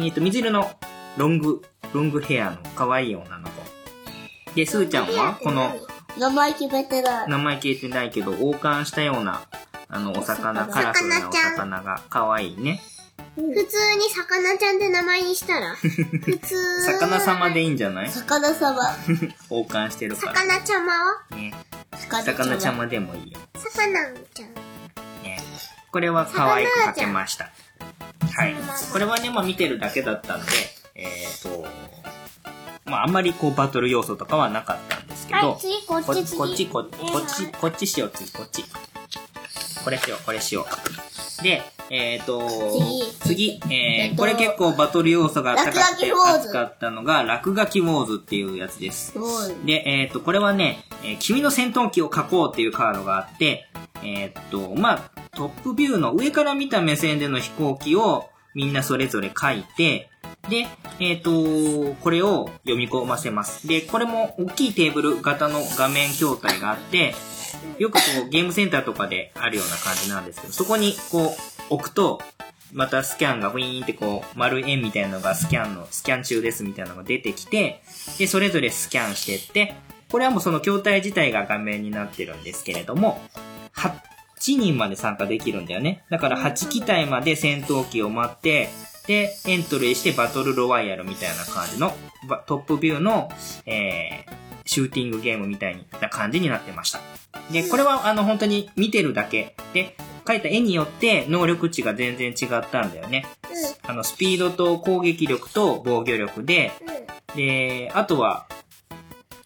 [0.00, 0.70] えっと、水色の
[1.16, 3.62] ロング、ロングヘアの可愛い女の子。
[4.54, 5.74] で、スーちゃんは、この、
[6.18, 7.28] 名前決めてない。
[7.28, 9.42] 名前消えてないけど、王冠したような、
[9.88, 12.80] あの、お魚、カラフルなお魚が可愛いね。
[13.36, 15.74] 普通に魚ちゃんって名前にしたら。
[15.80, 16.84] 普通。
[16.84, 18.10] 魚様でいいんじゃない？
[18.10, 18.80] 魚様。
[19.50, 20.34] 王冠してるから。
[20.34, 21.36] 魚ちゃまは？
[21.36, 21.54] ね。
[21.96, 23.38] 魚魚ちゃまでもいいよ。
[23.56, 24.54] 魚ちゃん。
[25.24, 25.42] ね。
[25.90, 27.50] これは可愛く描けました。
[28.34, 28.54] はい。
[28.92, 30.52] これはね、まあ見てるだけだったんで、
[30.94, 31.66] えっ、と、
[32.86, 36.36] まああんまりこうバトル要素とかはなかったんですけど、はい、次、こっこち、次。
[36.38, 38.64] こっち、こっち、こっち、こっちしよう、次、こっち。
[39.84, 40.66] これしよう、これしよ
[41.40, 41.42] う。
[41.42, 42.48] で、えっ、と、
[43.20, 49.14] 次、えー、えっとこれ結構バトル要素が高くて熱かったのが、落書きウォーズっていうやつです。
[49.66, 53.68] で、えっ、と、これはね、えー君の戦闘機を描こうっていうカードがあって、
[54.02, 60.08] えっ、と、まあ、トップビューの上から見た目線での飛行機をみんなそれぞれ描いて、
[60.48, 60.66] で、
[60.98, 61.30] えっ、と、
[62.00, 63.68] これを読み込ませます。
[63.68, 67.14] で、これも大きいテーブル型の画面筐体があって、
[67.78, 72.20] よくこうゲームセンターとかであるような感じなんですけど、そこにこう置くと、
[72.72, 77.82] またスキャンがウィーンってこう丸円みたいなのがスキャンの、スキャン中ですみたいなのが出てきて、
[78.18, 79.74] で、それぞれスキャンしてって、
[80.10, 83.20] これはもうその筐体自体が画面になってるんですけれども、
[83.74, 86.04] 8人まで参加できるんだよね。
[86.10, 88.68] だから8機体まで戦闘機を待って、
[89.06, 91.92] で、エントリーしてバトルロワイヤルみたいな感じの、
[92.46, 93.30] トップビューの、
[93.66, 94.32] えー、
[94.64, 97.00] シューティングゲームみたいな感じになってました。
[97.50, 99.56] で、これはあの本当に見てるだけ。
[99.72, 103.26] で、描いた絵によって能力値が全然違ったんだよね。
[103.82, 106.72] あの、スピードと攻撃力と防御力で、
[107.34, 108.46] で、あとは、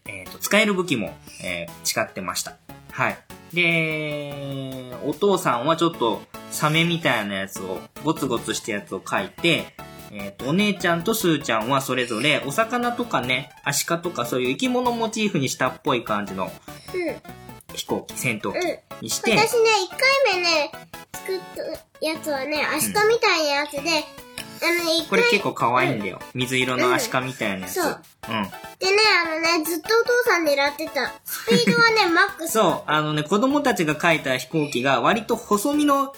[0.07, 2.57] えっ、と、使える武器も、えー違ってました。
[2.93, 3.19] はい。
[3.55, 9.75] で、お父さんはちょっとサメみたいなやつを、ゴツゴツしたやつを描いて、
[10.13, 17.47] えっ、と、お姉ちゃんとスーちゃんはそれぞれお魚とかね、アシカとかそういう生き物モチーフにしたっぽい感じのうん。
[17.77, 18.55] 飛行機、戦闘うん。
[18.55, 19.41] 機にして、私ね、
[19.85, 20.73] 一回目ね、
[21.13, 21.41] 作っ
[22.01, 26.19] たやつはね、アシカみたいなやつで、あのね、一回、これ結構可愛いんだよ。
[26.35, 27.75] 水色のアシカみたいなやつ。
[27.75, 28.33] そううん。
[28.33, 31.15] でね、あのね、ずっとお父さん狙ってた。
[31.25, 32.53] スピードはね、 マックス。
[32.53, 36.15] そう、あのね、子供たちが描いた飛行機が割と細身の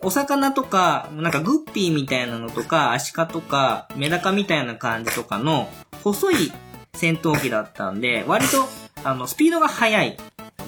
[0.00, 5.70] お魚とか、なんかグッピーみたいなのとか、アシカとか、メダカみたいな感じとかの
[6.02, 6.52] 細い
[6.94, 8.68] 戦闘機だったんで、割と、
[9.02, 10.16] あの、スピードが速い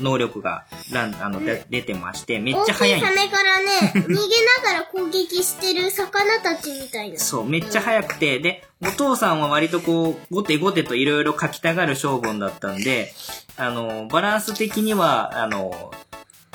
[0.01, 7.19] 能力が、ランあの、で出てまして、めっちゃ速い大きいサメからね、逃げながら攻撃してる魚たちみたいな。
[7.19, 13.13] そう、めっちゃ速くて、で、お父さんは割とこう、ゴテゴテといろいろ書きたがる性分だったんで、
[13.57, 15.93] あの、バランス的には、あの、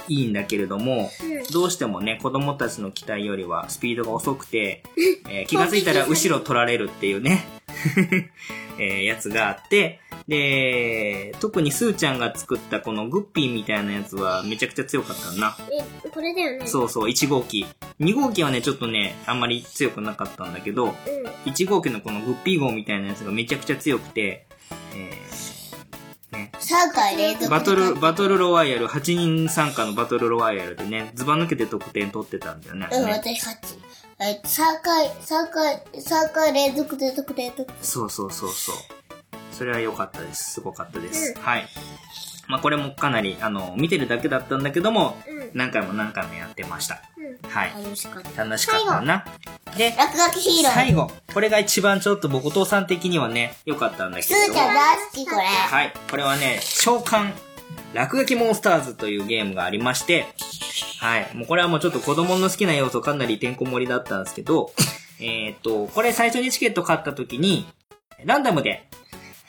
[0.08, 1.10] いいんだけれども、
[1.52, 4.84] どうしてもね、子供たちの期待よりはスピードが遅くて、
[5.30, 7.46] えー気がついたら後ろ取られるっていうね、
[8.80, 15.58] えーやつがあって、で、特にスーちゃんが作ったこのグッピーみたいなやつはめちゃくちゃ強かったな。
[16.04, 16.68] え、これだよね。
[16.68, 17.66] そうそう、1号機。
[18.00, 20.96] 2号機はね、ちょっとね、あんまり強くなかったんだけど、
[21.46, 24.46] 1号機のこのグッピー号みたいなやつがめちゃくちゃ強くて、
[24.96, 25.31] えーね、
[26.72, 32.88] 3回連続でバトル、バトルロワイヤル、8人参加のバトルロワイヤルでね、ズバ抜けて得点取ってたんだよね。
[32.92, 33.56] うん、ね私8。
[34.20, 37.72] えっと、3回、3回、3回連続連続連続。
[37.82, 38.76] そうそうそうそう。
[39.52, 40.54] それは良かったです。
[40.54, 41.36] すごかったです。
[41.40, 41.68] はい。
[42.48, 45.18] まあこれもかなり、あの、見てるだけだったんだけども、
[45.54, 47.02] 何回も何回もやってました。
[47.48, 47.74] はい。
[47.84, 48.44] 楽しかった。
[48.44, 49.26] 楽しかったな。
[49.78, 50.74] で、落書きヒーロー。
[50.74, 51.12] 最後。
[51.34, 54.34] これが一番ちょっと僕お父さん的にはね、良かったんだけす。
[54.34, 55.44] ーちゃん大好きこれ。
[55.44, 55.94] はい。
[56.10, 57.32] これはね、召喚
[57.94, 60.28] 落書きモンスターズというゲームがありまして、
[61.00, 61.30] はい。
[61.36, 64.72] もうこれはもうちょっと子供の好きな要素かなりてんこ盛りだったんですけど、
[65.20, 67.66] えーっと、これ最初にチケット買った時に、
[68.24, 68.88] ランダムで、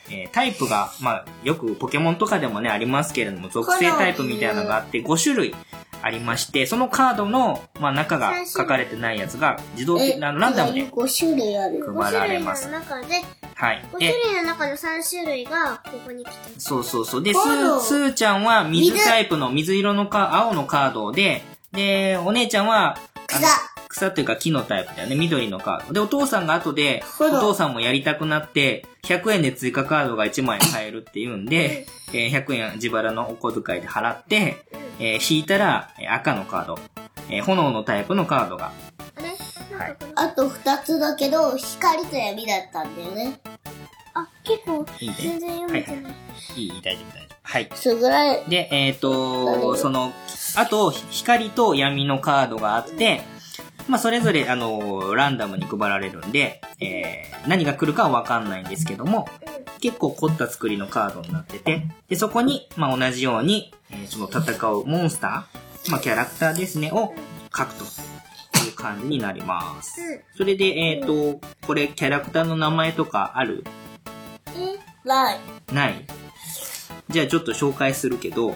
[0.09, 5.55] えータイプが、まあ、よくポケモンとかでもね、ありますけれども、属性タイプみたいなのがあって、5種類
[6.03, 11.79] ありまして、そのカードの、まあ、中が書かれてないやつが、自動的、あのランダムで5種類ある。
[11.79, 12.69] 5配られます。
[12.69, 13.15] 中で、
[13.55, 13.85] はい。
[13.93, 16.59] 5で種、類の中の3種類がここに来てる。
[16.59, 17.23] そうそうそう。
[17.23, 23.47] で、スカードー、ちゃんは水水タイプの水色のか、青のカードで、で、お姉ちゃんは、草
[23.87, 25.15] 草っていうか木のタイプだよね。
[25.15, 25.93] 緑のカード。
[25.93, 34.65] で、お父さんが後で、お炎父さんもやりたくなって、100円で追加カードが1枚買えるっていうんで、えー100円自腹のお小遣いで払って、
[34.99, 36.79] えー引いたら、えー赤のカード、
[37.29, 38.71] えー炎のタイプのカードが、
[39.17, 39.27] あれ？
[39.27, 43.39] なんかこれ、あと2つだけど、光と闇だったんだよね。
[44.13, 46.13] あ、結構、いいね全然読めてない。
[46.55, 47.33] いい、大丈夫、大丈夫。
[47.43, 47.69] はい。
[47.73, 48.43] すぐらい。
[48.47, 50.13] で、えっ、と、その、
[50.55, 53.21] あと、光と闇のカードがあって、
[53.87, 59.27] まあ、それぞれ、あの、ランダムに配られるんで、えー、何が来るかはわかんないんですけども、
[59.81, 67.13] 結構凝った作りのカードになってて、で、そこに、まあ、同じように、えーその戦うモンスター、まあ、キャラクターですね、を
[67.55, 67.83] 書くと
[68.65, 70.23] いう感じになります。
[70.37, 73.65] それで、えっ、と、これ、キャラクターの名前とかある？
[75.03, 75.39] ない。
[75.73, 76.05] ない
[77.09, 78.55] じゃあちょっと紹介するけど、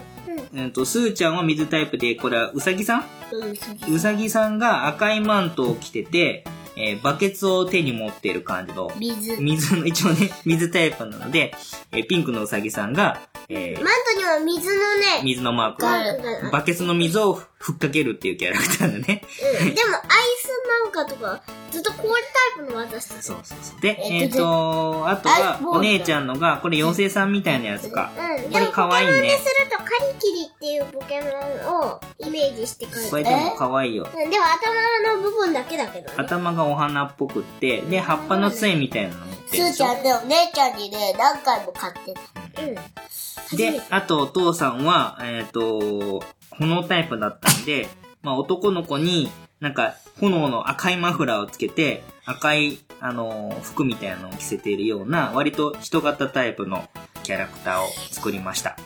[0.54, 3.04] うんと、スーちゃんは水タイプで、これはウサギさん？
[3.32, 6.44] うん、そうウサギさんが赤いマントを着てて、
[6.76, 9.36] えーバケツを手に持っている感じの、水。
[9.40, 11.54] 水の、 一応ね、水タイプなので、
[11.92, 19.22] えーピンクのウサギさんが、えーマントには水のね、水のマークバケツの水をふっかけるっていうキャラクターだね。
[19.60, 19.74] うん。
[19.74, 20.04] でも、アイ
[20.40, 20.48] ス
[20.84, 21.42] なんかとか、
[21.72, 22.08] ずっと氷
[22.56, 23.22] タイプの技してた。
[23.22, 23.80] そうそうそう。
[23.80, 28.12] で、えっ、えっとと、あとはお姉ちゃんのが、これ妖精さんみたいなやつか。
[28.16, 28.52] うん。
[28.52, 33.10] これ可愛いねポケモンでするとカリキリっていうポケモンをイメージして書いてる。
[33.10, 34.04] これでも可愛いよ。
[34.04, 36.14] うんでも頭の部分だけだけどね。
[36.16, 42.62] 頭がお花っぽくって、で、葉っぱの杖みたいなの持ってるでしょすーちゃんでお姉ちゃんにね、何回も買ってた。
[42.62, 43.56] うん。
[43.56, 46.22] で、あとお父さんは、えっ、と、
[46.58, 47.88] 炎タイプだったんで、
[48.22, 56.88] まあ男の子に、なんか、炎の赤いマフラーをつけて、赤い、あのー服みたいなのを着せているような、割と人型タイプの
[57.22, 58.76] キャラクターを作りました。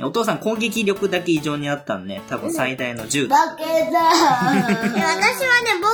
[0.00, 3.46] お父さん攻撃力だけ異常にあったんで、多分最大の10だ。
[3.46, 4.02] だけだ で私は
[5.62, 5.88] ね、防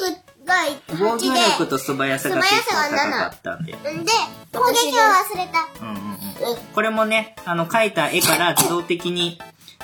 [0.00, 3.72] 御力が8防御力で、と素早さが結構高かったんで。
[3.72, 4.12] うんで、
[4.52, 5.84] 攻撃は忘れた。
[5.84, 6.56] うんうんうん。
[6.74, 9.38] これもね、あの、描いた絵から自動的に、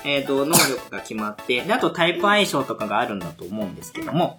[0.05, 4.38] えっ、と、能力が決まって、であとタイプ相性とかがあるんだと思うんですけども、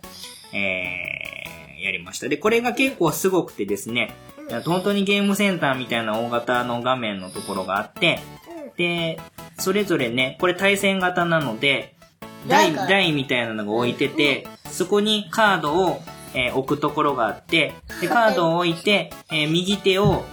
[0.54, 2.30] えー、やりました。
[2.30, 4.14] で、これが結構すごくてですね、
[4.66, 8.20] 本当にゲームセンターみたいな大型の画面のところがあって、
[8.78, 9.20] で、
[9.58, 11.96] それぞれね、これ対戦型なので、
[12.48, 16.02] 台、台みたいなのが置いてて、そこにカードを、
[16.34, 20.24] えー置くところがあって、で、カードを置いて、えー右手を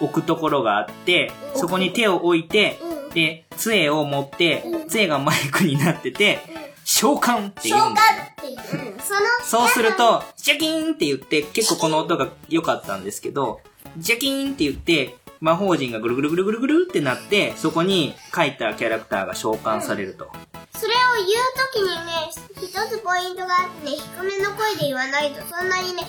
[0.00, 2.78] 置くところがあって、そこに手を置いて、
[3.18, 6.38] で、杖を持って、杖がマイクになってて、
[6.84, 8.92] 召喚って言うんだよねって言う。
[8.92, 8.98] うん。
[9.00, 13.60] その、そうすると、ジャキーンって言って、結構この音が良かったんですけど、
[13.96, 20.30] ジャキーンって言って、魔法陣がぐるぐるぐるぐるぐるってなって、そこに書いたキャラクターが召喚されると。
[20.76, 21.34] それを言う
[21.72, 26.04] ときにね、一つポイントがあってね、低めの声で言わないと、そんなにね、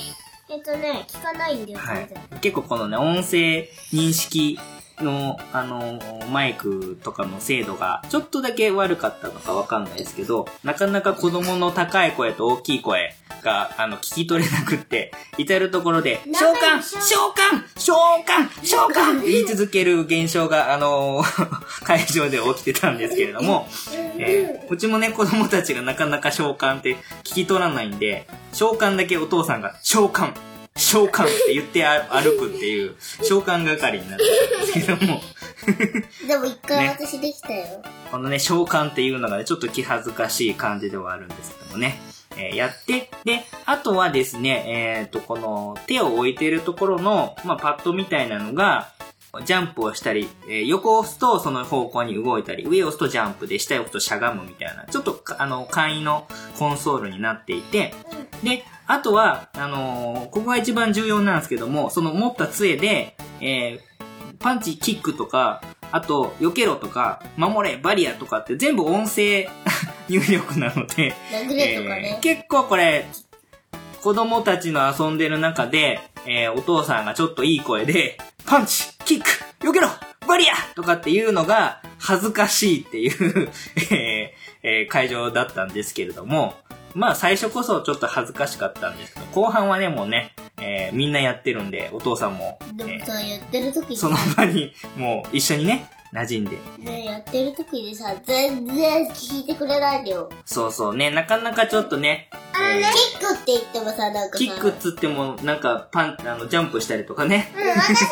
[0.51, 2.09] えっとね、聞かないんだよ、はい。
[2.41, 4.59] 結構このね、音声認識
[5.03, 5.99] の、あの、
[6.31, 21.23] マイクとかの精度がちょっとだけ悪かったのかわかんないですけど、なかなか子供の高い声と大きい声が、あの、聞き取れなくって、至るところで、召喚召喚召喚召喚って言い続ける現象が、あの、
[21.83, 23.67] 会場で起きてたんですけれども、
[24.17, 30.33] えーうちもね、子供たちがなかなか召喚って聞き取らないんで、召喚だけお父さんが、召喚
[30.79, 35.21] 召喚って言ってあ歩くっていう、召喚係になってるんですけども、
[36.27, 36.89] でも一回ね。
[36.97, 37.83] 私できたよ。
[38.11, 41.99] このね、召喚っていうのがね、ちょっと気恥ずかしい感じではあるんですけどもね、
[42.37, 48.93] えーやって、で、あとはですね、えっ、と、この手を置いているところの、まあ、パッドみたいなのが、
[49.45, 56.27] ジャンプをしたり、えー横を押すとその方向に動いたり、上を押すとジャンプで、下を押すとしゃがむみたいな、ちょっとか、あの、簡易の
[56.57, 57.93] コンソールになっていて、
[58.43, 63.79] で、あとは、あのーここが一番重要なんですけども、その持った杖で、えー
[64.39, 65.61] パンチ、キックとか、
[65.91, 69.47] あと、避けろとか、守れ、バリアとかって全部音声
[70.09, 71.15] 入力なので、ね
[72.13, 72.19] えー。
[72.21, 73.05] 結構これ、
[74.01, 78.17] 子供たちの遊んでる中で、えーお父さんがちょっといい声で、
[78.47, 79.29] パンチ、キック、
[79.59, 79.89] 避けろ、
[80.27, 83.51] バリアとかっていうのが恥ずかしいっていう、
[83.91, 86.55] えーえー会場だったんですけれども、
[86.95, 93.97] まあ最初こそちょっと恥ずかしかったんですけど、後半はね、もうね、えーみんなやってるんで、お父さんも、えーでもさ、やってる時に。
[93.97, 100.29] その場にもう一緒にね、馴染んで、ね、やってる時にさ、全然聞いてくれないんだよ。
[100.45, 108.07] そうそうね、なかなかちょっとね、キックって言ってもさ、なんかさ、キックっつってもなんかパン、あの、ジャンプしたりとかね、うん、私ね、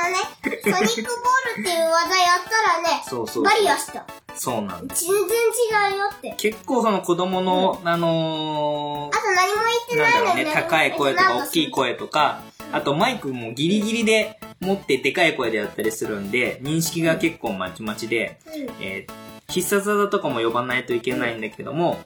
[0.00, 4.06] あのね、ソニックボールっていう技やったらね、そうそうバリアした。
[4.34, 5.04] そうなんです。
[5.04, 6.34] 全然違うよって。
[6.38, 10.62] 結構その子供の、あのあと何も言ってー、なんだろうね、ないのにね。
[10.62, 11.80] 高い声とか大きい声。
[11.80, 12.42] 声とか、
[12.72, 18.38] あとマイクもギリギリで持ってでかい声でやったりするんで、認識が結構まちまちで、
[18.80, 19.12] えー
[19.50, 21.98] 必殺技とかも呼ばないといけないんだけども、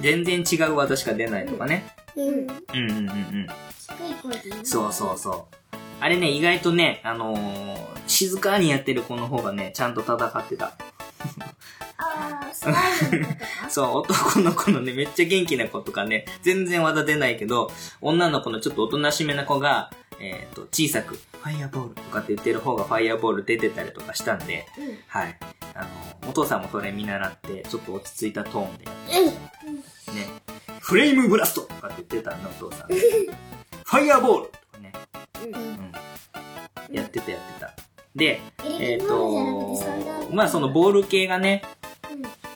[0.00, 1.86] 全然違う技しか出ないとかね。
[2.16, 2.26] うん。
[2.26, 3.46] うんうんうんうん。
[3.88, 5.76] 低い声で言うそうそうそう。
[6.00, 10.72] あれね、意外とね、あのー静かにやってる子の方がね、ちゃんと戦ってた。
[13.68, 17.70] そう、男の子のね、めっちゃ元気な子とかね、全然技出ないけど、
[18.00, 24.66] 女の子のちょっとおとなしめな子が、えっ、と、小さく、ファイヤーボールとかって言ってる方がファイヤーボール出てたりとかしたんで、
[25.08, 25.36] はい。
[25.74, 25.82] あ
[26.24, 30.28] の、お父さんもそれ見習って、ちょっと落ち着いたトーンでやって、ね、
[30.80, 32.88] フレームブラストとかって言ってたんだ、お父さん。
[32.88, 34.92] ファイヤーボールとかね、
[35.44, 36.94] うん。
[36.94, 37.74] やってたやってた。
[38.14, 38.40] で、
[38.78, 39.80] えっ、と、
[40.30, 41.62] まあそのボール系がね、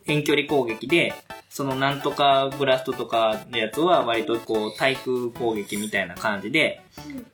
[0.07, 1.15] 遠距離攻撃で、
[1.49, 6.83] そのなんとかブラストとかのやつは割とこう対空攻撃みたいな感じで、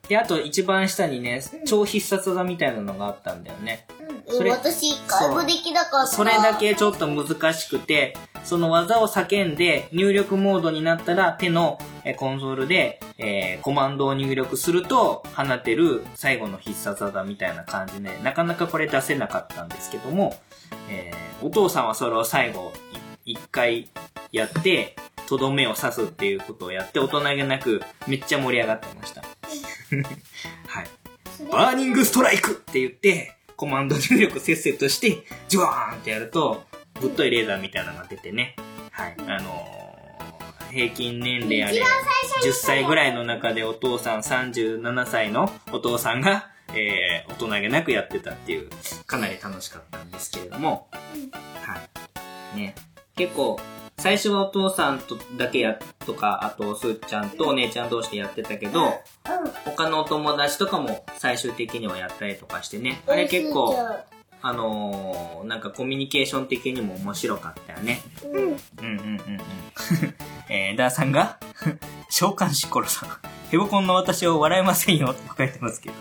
[0.09, 3.87] で、あと一番下にね、超必殺技みたいなのがあったんだよね。
[4.29, 6.07] それ私一回もできなかった。
[6.07, 20.37] それだけちょっと難しくて、その技を叫んで入力モードになったら手のえーコンソールで、えーコマンドを入力すると放てる最後の必殺技みたいな感じで、なかなかこれ出せなかったんですけども、
[20.89, 22.73] えーお父さんはそれを最後
[23.27, 23.89] い一回
[24.31, 24.95] やって、
[25.27, 29.23] とどめを刺すっていうことをやって大人げなくめっちゃ盛り上がってました。
[30.69, 30.87] はい。
[31.51, 36.65] バーニングストライクって言って、コマンド入力せっせとして、ジュワーンってやると、
[37.01, 38.55] ぶっといレーザーみたいなのが出てね。
[38.91, 39.17] はい。
[39.19, 39.83] あのー
[40.73, 41.83] 平均年齢あれ、
[42.43, 48.69] 10歳ぐらいの中でお父さん37歳のお父さんが、えー、大人げなくやってたっていう、
[49.07, 51.81] かなり楽しかったんですけれども、は
[52.55, 52.57] い。
[52.57, 52.75] ね。
[53.17, 53.61] 結構、
[53.99, 59.01] 最初はお父さんとだけや、とか、あと、すーちゃんとお姉ちゃん同士でやってたけど、
[59.65, 63.03] 他のお友達とかも最終的にはやったりとかしてね。
[63.07, 63.77] あれ結構、
[64.45, 68.03] あのー、なんかコミュニケーション的にも面白かったよね。
[68.25, 68.33] うん。
[68.33, 68.57] うんうんうん
[68.89, 69.41] うん。
[70.51, 71.39] えー、ダーさんが、
[72.11, 73.09] 召喚師コロさん。
[73.51, 75.95] ヘボコンの私を笑えませんよって書いてますけど。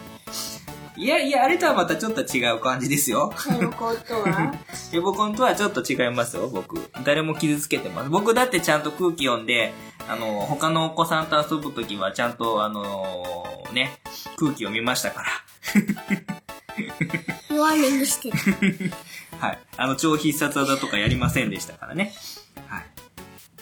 [0.98, 3.34] いやいや、あれとはまたちょっと違う感じですよ。
[3.50, 4.54] ヘボコンとは？
[4.92, 6.80] ヘボコンとはちょっと違いますよ、僕。
[7.04, 8.10] 誰も傷つけてます。
[8.10, 9.74] 僕だってちゃんと空気読んで、
[10.08, 13.34] あの、他のお子さんと遊ぶときはちゃんと、あの
[13.74, 14.00] ね、
[14.38, 15.28] 空気読みましたから。
[17.58, 18.92] バーニングしてる。
[19.40, 19.60] はい。
[19.78, 22.14] あの、超必殺技とかやりませんでしたからね。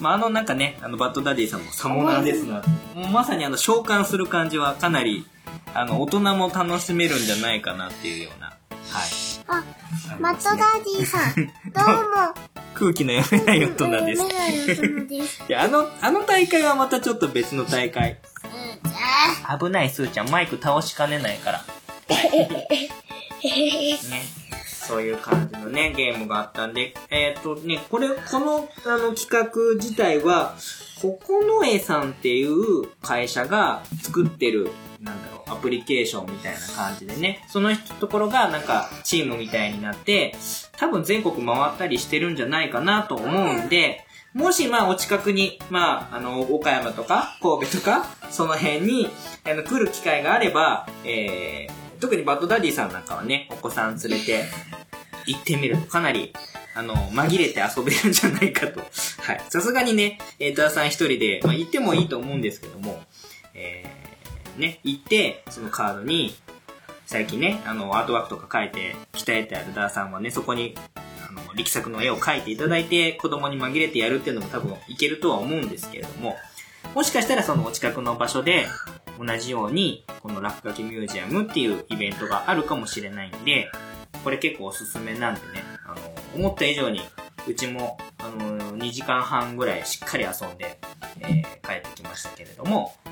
[0.00, 0.02] い。
[0.02, 2.62] まあ、あの、なんかね、あの、バッドダディさんもサモナーですが、
[2.94, 5.26] もうまさにあの、召喚する感じはかなり、
[5.74, 8.56] あの、大人も楽しめるんじゃないかなっていうような、はい。
[9.46, 9.64] あ、
[10.12, 11.42] ありマットますねダディさん、ど
[12.00, 12.34] うも。
[12.74, 14.24] 空気の読めない大人です。
[15.48, 18.18] いや、あの、あの大会はまたちょっと別の大会。
[19.58, 20.30] 危ない、スーちゃん。
[20.30, 21.64] マイク倒しかねないから。
[22.08, 22.48] ね。
[24.90, 30.56] そういう感じのね、ゲームがあったんで、えっ、とね、これ、この、あの、企画自体は、
[31.00, 40.34] ここのえさんっていう会社が作ってる、なんだろう、アプリケーションみたいな感じでね、その人ところがなんかチームみたいになって、
[40.76, 49.08] 多分全国回ったりしてるんじゃないかなと思うんで、もしまあお近くに、まあ、あの、岡山とか神戸とか、その辺に、
[49.44, 54.44] あの、来る機会があれば、えー、特にバッドダディさんなんかはね、お子さん連れて
[55.26, 56.32] 行ってみるとかなり、
[56.74, 58.80] あの、紛れて遊べるんじゃないかと。
[58.80, 58.86] は
[59.34, 59.40] い。
[59.48, 63.02] さすがにね、えー、ダーさん一人で、まあ行ってもいいと思うんですけども、
[63.54, 66.34] えー、ね、行って、そのカードに、
[67.06, 70.74] 最近ね、あの、アートワークとか書いて、鍛えてあるダーさんはね、そこに、
[71.28, 76.36] あの、力作の絵を描いていただいて、子供に紛れてやるっていうのも多分いけるとは思うんですけれども、
[76.94, 78.66] もしかしたらそのお近くの場所で、
[79.20, 83.70] 同じように、この落書きミュージアムっていうイベントがあるかもしれないんで、
[84.24, 85.96] これ結構おすすめなんでね、あの、
[86.34, 87.02] 思った以上に、
[87.46, 90.78] うちも、あの、2時間半ぐらいしっかり遊んで、
[91.20, 93.10] えー帰ってきましたけれども、えー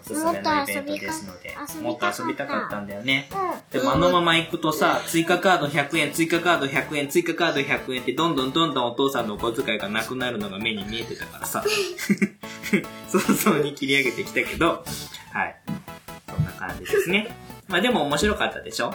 [0.00, 3.28] おすすめのイベントですので、ももっと遊びたかったんだよね。
[3.30, 11.62] うでもあのまま行くとさ、追加カード100円、追加カード100円、追加カード100円ってどんどんどんどんお父さんのお小遣いがなくなるのが目に見えてたからさ、
[13.08, 14.84] 早々に切り上げてきたけど、
[15.32, 15.56] はい。
[16.28, 17.28] そんな感じですね。
[17.68, 18.92] まあでも面白かったでしょ？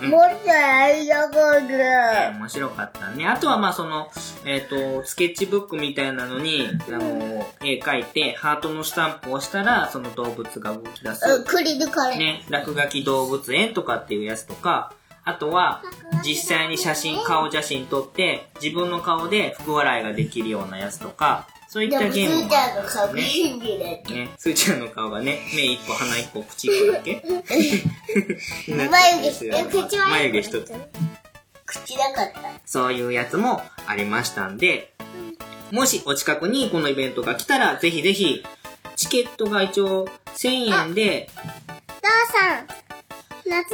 [0.00, 2.38] うんもっとやりたかっえーた。
[2.38, 3.26] 面白かったね。
[3.26, 4.10] あとはまあその、
[4.44, 11.28] えっ、と、スケッチブックみたいなのに、あの、絵描いて、ハートのスタンプを押したら、その動物が動き出す。
[11.28, 12.18] うん、クリルカレー。
[12.18, 14.92] ね、落書き動物園とかっていうやつとか、
[15.24, 15.82] あとは、
[16.24, 27.22] 実際に写真、顔写真撮って、自分の顔で福笑いができるようなやつとか、そういったゲームもーちゃんの顔が変になってね、すーちゃんの顔がね、目一個、鼻一個、口一個だけ
[28.66, 28.88] 眉
[29.20, 30.72] 毛え口は眉毛一つ。
[31.66, 32.40] 口なかった。
[32.64, 34.94] そういうやつもありましたんで、
[35.70, 38.42] もしお近くにこのイベントが来たら、ぜひぜひ、
[38.96, 41.28] チケットが一応1000円で、
[41.66, 41.86] ダー
[42.32, 42.66] さん、
[43.46, 43.72] 夏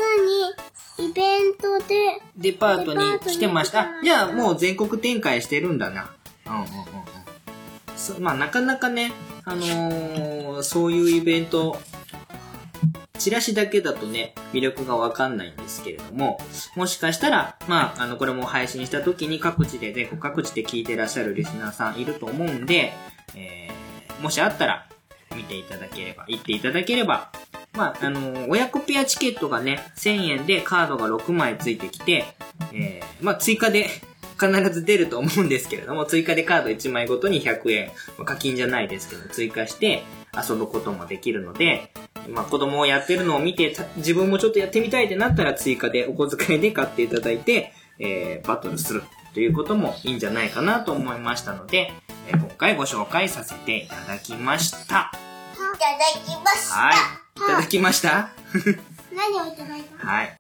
[0.99, 3.83] にイベントで、デパートに来てました。
[3.83, 6.11] あじゃあもう全国展開してるんだな。
[6.47, 7.14] うんうんうん
[8.21, 9.13] まあなかなかね、
[9.45, 11.79] あのーそういうイベント、
[13.19, 16.39] チラシだけだとね、魅力がわかんないんですけれども、
[16.77, 22.93] もしかしたら、まあ、あの、これも配信した時に各地で、全国各地で聞いてらっしゃるリスナーさんいると思うんで、
[23.35, 24.89] えー、もしあったら、
[25.35, 27.33] 見ていただければ、行っていただければ、
[27.73, 32.25] まあ、あの、親子ペアチケットがね、1000円でカードが6枚ついてきて、
[32.73, 33.89] えー、まあ、追加で
[34.39, 37.87] 必ず出ると思うんですけれども、 追加でカード1枚ごとに100円、
[38.19, 40.03] まあ課金じゃないですけど、追加して
[40.49, 41.91] 遊ぶこともできるので、
[42.29, 49.03] まあ、子供をやってるのを見て、た自分もちょっとやってみたいってなったら追加でお小遣いで買っていただいて、えー、バトルする
[49.35, 51.93] ということもいいんじゃないかなと思いましたので、
[52.29, 54.77] えー今回ご紹介させていただきました。
[54.77, 55.11] いただ
[56.25, 56.75] きました。
[56.77, 56.95] はい。
[57.37, 58.31] いただきました？
[59.13, 60.39] 何をいただいたはい。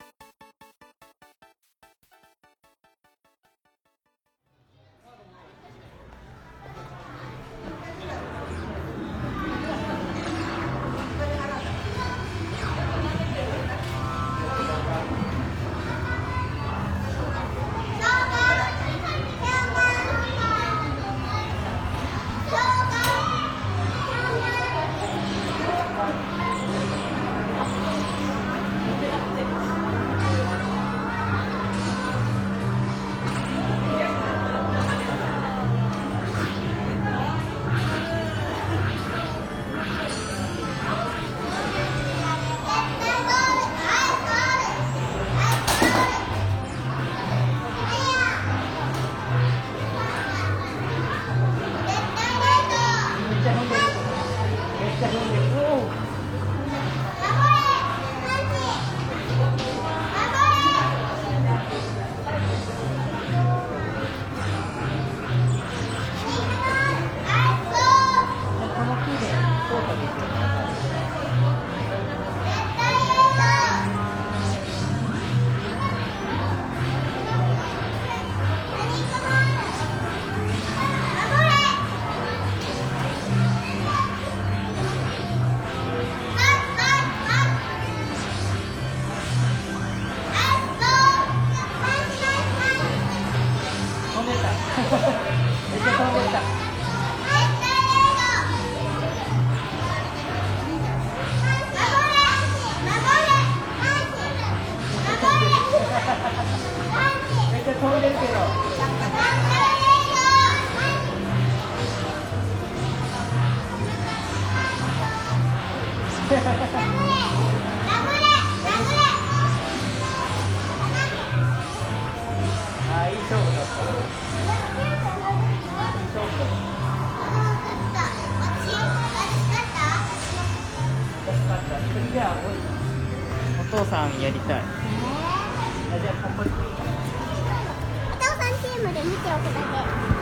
[139.04, 140.14] 見ておくだけ。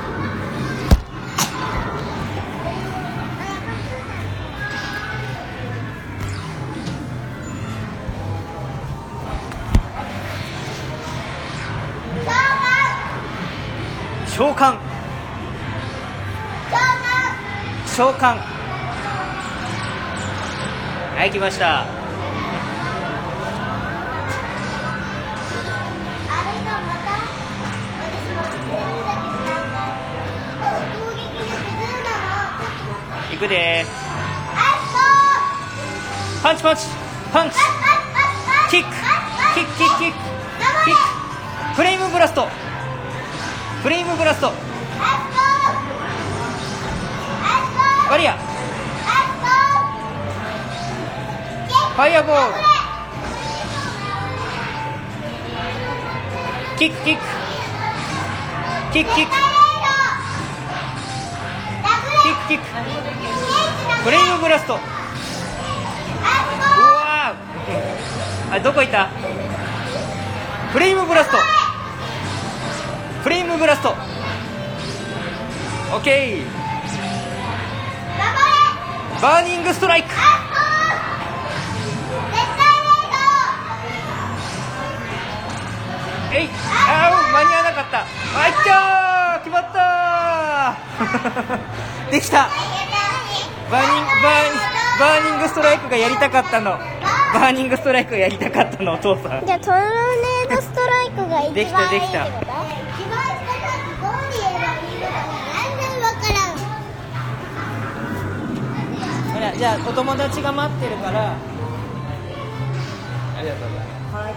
[14.26, 14.76] 召喚。
[17.87, 18.37] 召喚。
[21.16, 22.02] はい来ました
[33.43, 33.84] くで
[34.55, 34.78] あ
[36.43, 36.86] パンチパンチ。
[37.32, 37.57] パンチ。
[38.70, 38.88] キック。
[39.55, 40.18] キックキックキック。
[40.84, 42.49] キックフレームブラスト。
[43.82, 44.53] フレームブラスト。
[48.11, 48.32] バリア。
[51.95, 52.55] ファイアボール。
[56.78, 57.22] キックキック。
[58.93, 59.32] キックキック。
[62.22, 63.02] キックキック
[64.05, 64.75] フレームブラスト。
[64.75, 64.81] うわ
[68.53, 69.09] あどこ行った？
[70.73, 71.37] フレームブラスト。
[73.23, 73.91] フレームブラスト。
[73.91, 73.95] オ
[75.99, 76.45] ッケー。
[79.23, 80.09] バーニングストライク。
[86.35, 86.49] えい。
[86.89, 87.99] あー間に合わなかった。
[88.01, 89.39] あいっちゃー。
[89.45, 92.11] 決まったー。
[92.11, 92.49] できた
[93.71, 94.59] バーニングバーニン
[95.01, 96.79] バーニングストライクがやりたかったの。
[97.35, 99.47] バーニングストライクがやりたかったのお父さん。
[99.47, 102.27] じゃあトルネードストライクが一番いいできたできた。
[109.55, 111.37] じゃあお友達が待ってるから。
[113.39, 114.17] ありがとうございます。
[114.17, 114.35] はい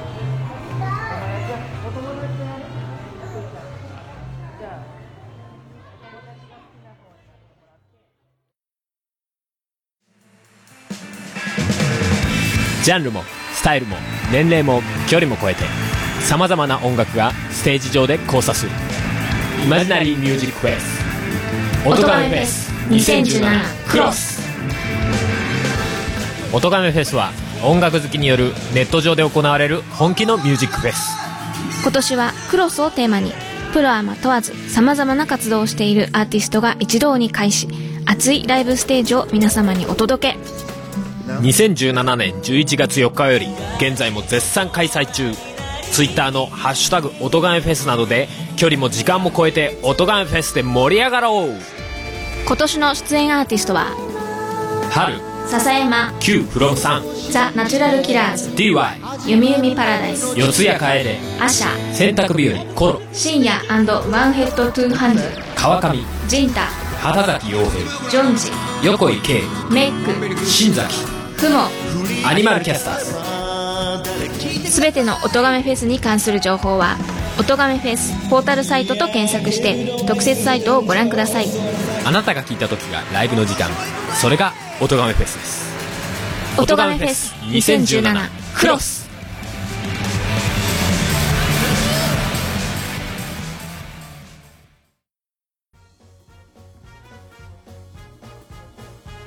[12.86, 13.97] ジャンルもスタイルも
[14.31, 15.63] 年齢も距離も超えて
[16.21, 18.71] さまざまな音楽がステージ上で交差する。
[19.63, 24.39] イマジナリーミュージックフェス音亀フェス2017クロス
[26.53, 27.31] 音亀フェスは
[27.63, 31.17] 音楽好きによるネット上で行われる本気のミュージックフェス
[31.81, 33.33] 今年はクロスをテーマに
[33.73, 37.67] プロアマ問わず様々な活動をしているアーティストが一堂に会し
[38.05, 40.74] 熱いライブステージを皆様にお届け。
[41.41, 45.31] 2017年11月4日より現在も絶賛開催中。
[45.91, 51.61] Twitter の「ハッシュタグ音亀フェス」などで距離も時間も超えて音亀フェスで盛り上がろう。
[52.45, 53.88] 今年の出演アーティストは
[54.91, 55.15] 春。
[55.47, 56.11] 笹山。
[56.19, 57.03] Q フロムさん。
[57.31, 58.49] ザ・ナチュラルキラーズ。
[58.49, 60.33] DY ゆみゆみパラダイス。
[60.38, 61.93] 四谷楓アシャ。
[61.93, 62.73] 洗濯日和。
[62.73, 63.01] コロ。
[63.13, 65.21] 深夜ワンヘッドトゥーハンド。
[65.55, 65.97] 川上。
[66.27, 66.61] ジンタ。
[67.01, 68.09] 畑崎陽平。
[68.09, 68.51] ジョンジ。
[68.83, 69.41] 横井圭。
[69.69, 70.45] メック。
[70.45, 71.67] 新崎クモ
[72.27, 74.71] アニマルキャスターズ。
[74.71, 76.97] すべての音亀フェスに関する情報は
[77.39, 81.47] 音亀フェスポータルサイトと検索して特設サイトをご覧ください。
[82.05, 83.69] あなたが聞いた時がライブの時間。
[84.13, 85.75] それが音亀フェスです。
[86.57, 89.04] 音亀フェス2017クロス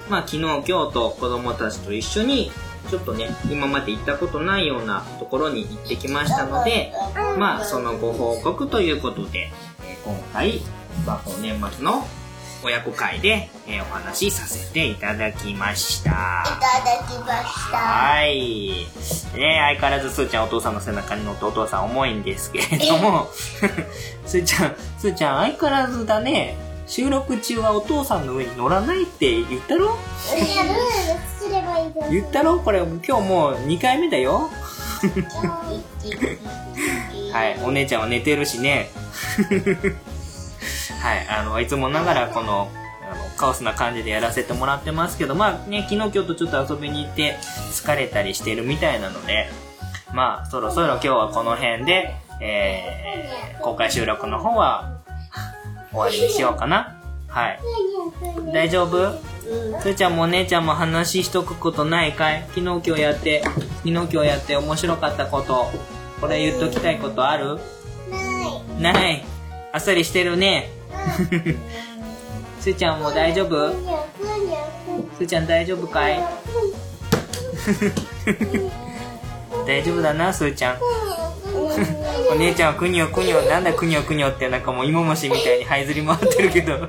[0.09, 2.50] まあ昨日今日と子供たちと一緒に
[2.90, 6.92] ちょっとね今まで行ったことないようなところに行ってきましたので
[7.38, 9.50] まあそのご報告ということで、
[9.82, 10.61] えー今回、
[11.06, 12.06] まあ、年末の
[12.64, 16.11] 親子会で、えーお話しさせていただきました。
[16.11, 17.76] いただきました。
[17.76, 18.86] はい。
[19.36, 23.28] ね相変わらずすーちゃんお父さんの背中に乗ってお父さん重いんですけれども、
[24.24, 26.56] すーちゃん、すーちゃん相変わらずだね、
[26.89, 29.84] 収録中はお父さんの上に乗らないって言ったろ？
[29.84, 32.59] いやルールすればいいじゃん言ったろ？
[32.61, 34.49] これ今日もう2回目だよ。
[37.32, 38.89] はい、お姉ちゃんは寝てるしね。
[41.01, 42.68] はい、あの、いつもながらこの、
[43.09, 47.36] あの、カオスな感じでやらせてもらってますけど、まあね、昨日今日とちょっと遊びに行って
[47.72, 49.49] 疲れたりしてるみたいなので、
[50.12, 54.97] まあ、そろそろ今日はこの辺で、えー、公開収録の方は
[55.91, 56.97] 終わりにしようかな。
[57.28, 57.61] はい。
[58.53, 59.12] 大丈夫？
[59.80, 62.43] すーちゃんもお姉ちゃんも話しとくことないかい？
[62.49, 65.70] 昨日今日やって、昨日今日やって面白かったこと、
[66.20, 67.59] これ言っときたいことある？
[68.78, 68.93] ない。
[68.95, 69.24] ない。
[69.72, 70.70] あっさりしてるね。
[72.61, 73.72] すーちゃんも大丈夫？
[75.16, 76.18] すーちゃん大丈夫かい？
[79.68, 80.78] 大丈夫だな、すーちゃん。
[82.32, 86.88] お姉ちゃんはくにょくにょ、なんだくにょくにょってなんかもう芋虫みたいに這いずり回ってるけど。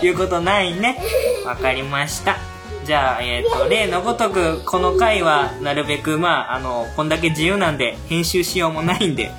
[0.00, 0.98] 言うことないね。
[1.44, 2.38] わかりました。
[2.86, 9.30] じゃあ、えっ、と、例のごとく、この回は、なるべく、まあ、あの、こんだけ自由なんで、編集しようもないんで、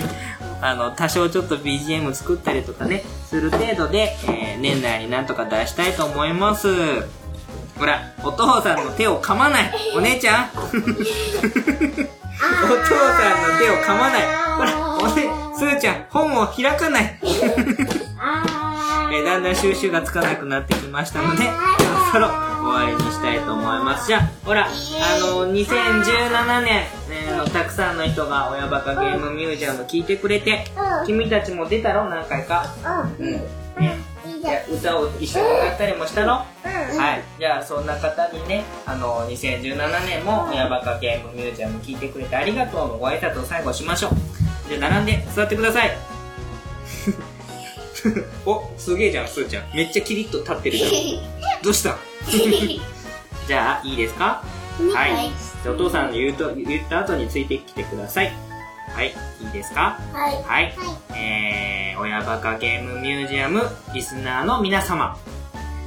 [0.60, 6.68] あの、多少ちょっと BGM 作ったりとかね、する程度で、えー年内になんとか出したいと思います。
[7.78, 9.70] ほら、お父さんの手を噛まない。
[9.96, 10.50] お姉ちゃん。
[10.54, 10.80] お父さんの
[13.58, 14.22] 手を噛まない。
[14.56, 17.18] ほら、おね、すーちゃん、本を開かない。
[19.10, 21.44] えーだんだん収集がつかなくなってきましたので、
[22.12, 24.06] そろそろ終わりにしたいと思います。
[24.08, 24.68] じゃあ、ほら、あ
[25.20, 30.66] の、2017年、えーのたくさんの人が親バカゲームミュージアム聞いてくれて、
[31.06, 32.66] 君たちも出たろ何回か。
[33.18, 33.32] うん。
[33.78, 33.96] ね。
[34.70, 36.44] 歌を一緒に歌ったりもしたろは
[37.16, 37.22] い。
[37.38, 44.10] じゃあ、そんな方にね、あの、2017年も親バカゲームミュージアム聞いてくれてありがとうのご挨拶を最後しましょう。
[44.68, 45.96] じゃあ、並んで座ってください。
[48.46, 49.64] お、すげえじゃん、すーちゃん。
[49.74, 50.90] めっちゃキリッと立ってるじゃん。
[51.62, 51.96] どうした？
[53.48, 54.42] じゃあ、いいですか？
[54.94, 55.30] はい。
[55.62, 58.32] じゃあお父さんの言うと、言った後についてきてください。
[58.98, 59.14] はい。
[59.40, 59.96] いいですか？
[60.12, 60.42] はい。
[60.42, 60.74] はい。
[61.16, 63.62] えー、親バカゲームミュージアム
[63.94, 65.16] リスナーの皆様。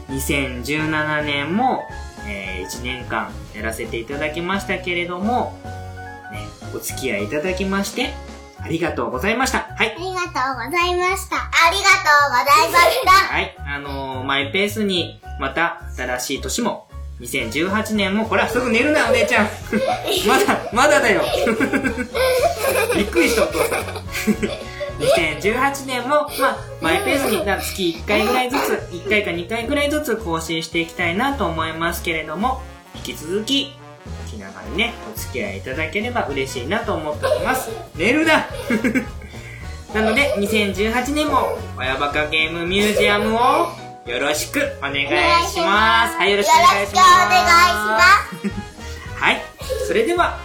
[0.10, 1.84] 2017年も、
[2.26, 5.60] えー、1年間やらせていただきましたけれども、
[6.32, 6.40] ね、
[6.74, 8.14] お付き合いいただきまして、
[8.64, 9.68] ありがとうございました。
[9.76, 10.00] はいあ。
[10.00, 11.36] りがとうございました。
[11.36, 13.12] ありがとうございました。
[13.12, 13.56] はい。
[13.68, 16.88] あのー、マイペースに、また、新しい年も、
[17.20, 19.50] 2018年も、これはすぐ寝るな、お姉ちゃん。
[20.28, 21.22] まだ、まだだよ。
[22.96, 24.72] びっくりした、お父さん。
[25.02, 32.62] 2018年も、まあ、マイペースに、な月1回ぐらいずつ、1回か2回ぐらいずつ更新していきたいなと思いますけれども、
[32.96, 33.76] 引き続き、
[34.30, 37.70] 気長にね、お付き合いいただければ嬉しいなと思っております。
[37.96, 38.46] 寝るな
[39.94, 43.70] なので、2018年も、親バカゲームミュージアムを、
[44.06, 45.08] よろしくお願い
[45.48, 46.18] します。
[46.18, 46.86] はい、よろしくお願いします。
[46.86, 48.00] よろしくお願いしま
[49.18, 49.20] す。
[49.22, 49.42] はい。
[49.88, 50.40] それでは、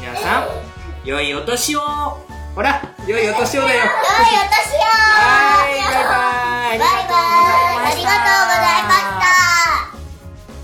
[0.00, 0.73] 皆さん、
[1.04, 1.80] 良いお年を。
[2.54, 3.80] ほら、良いお年をだよ。
[3.80, 3.90] 良いお
[4.48, 4.80] 年を。
[4.80, 6.78] はい、バイバイ。
[6.78, 7.20] バイバ
[7.88, 7.92] イ。
[7.92, 8.94] ありがとうございま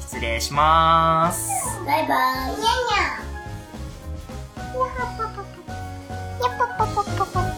[0.00, 1.46] 失礼します。
[1.46, 2.06] したバイ。
[2.08, 2.14] バ
[2.46, 3.20] イにゃにゃ
[4.70, 5.44] にゃぱぱぱぱ
[6.38, 7.49] にゃぱぱぱぱぱ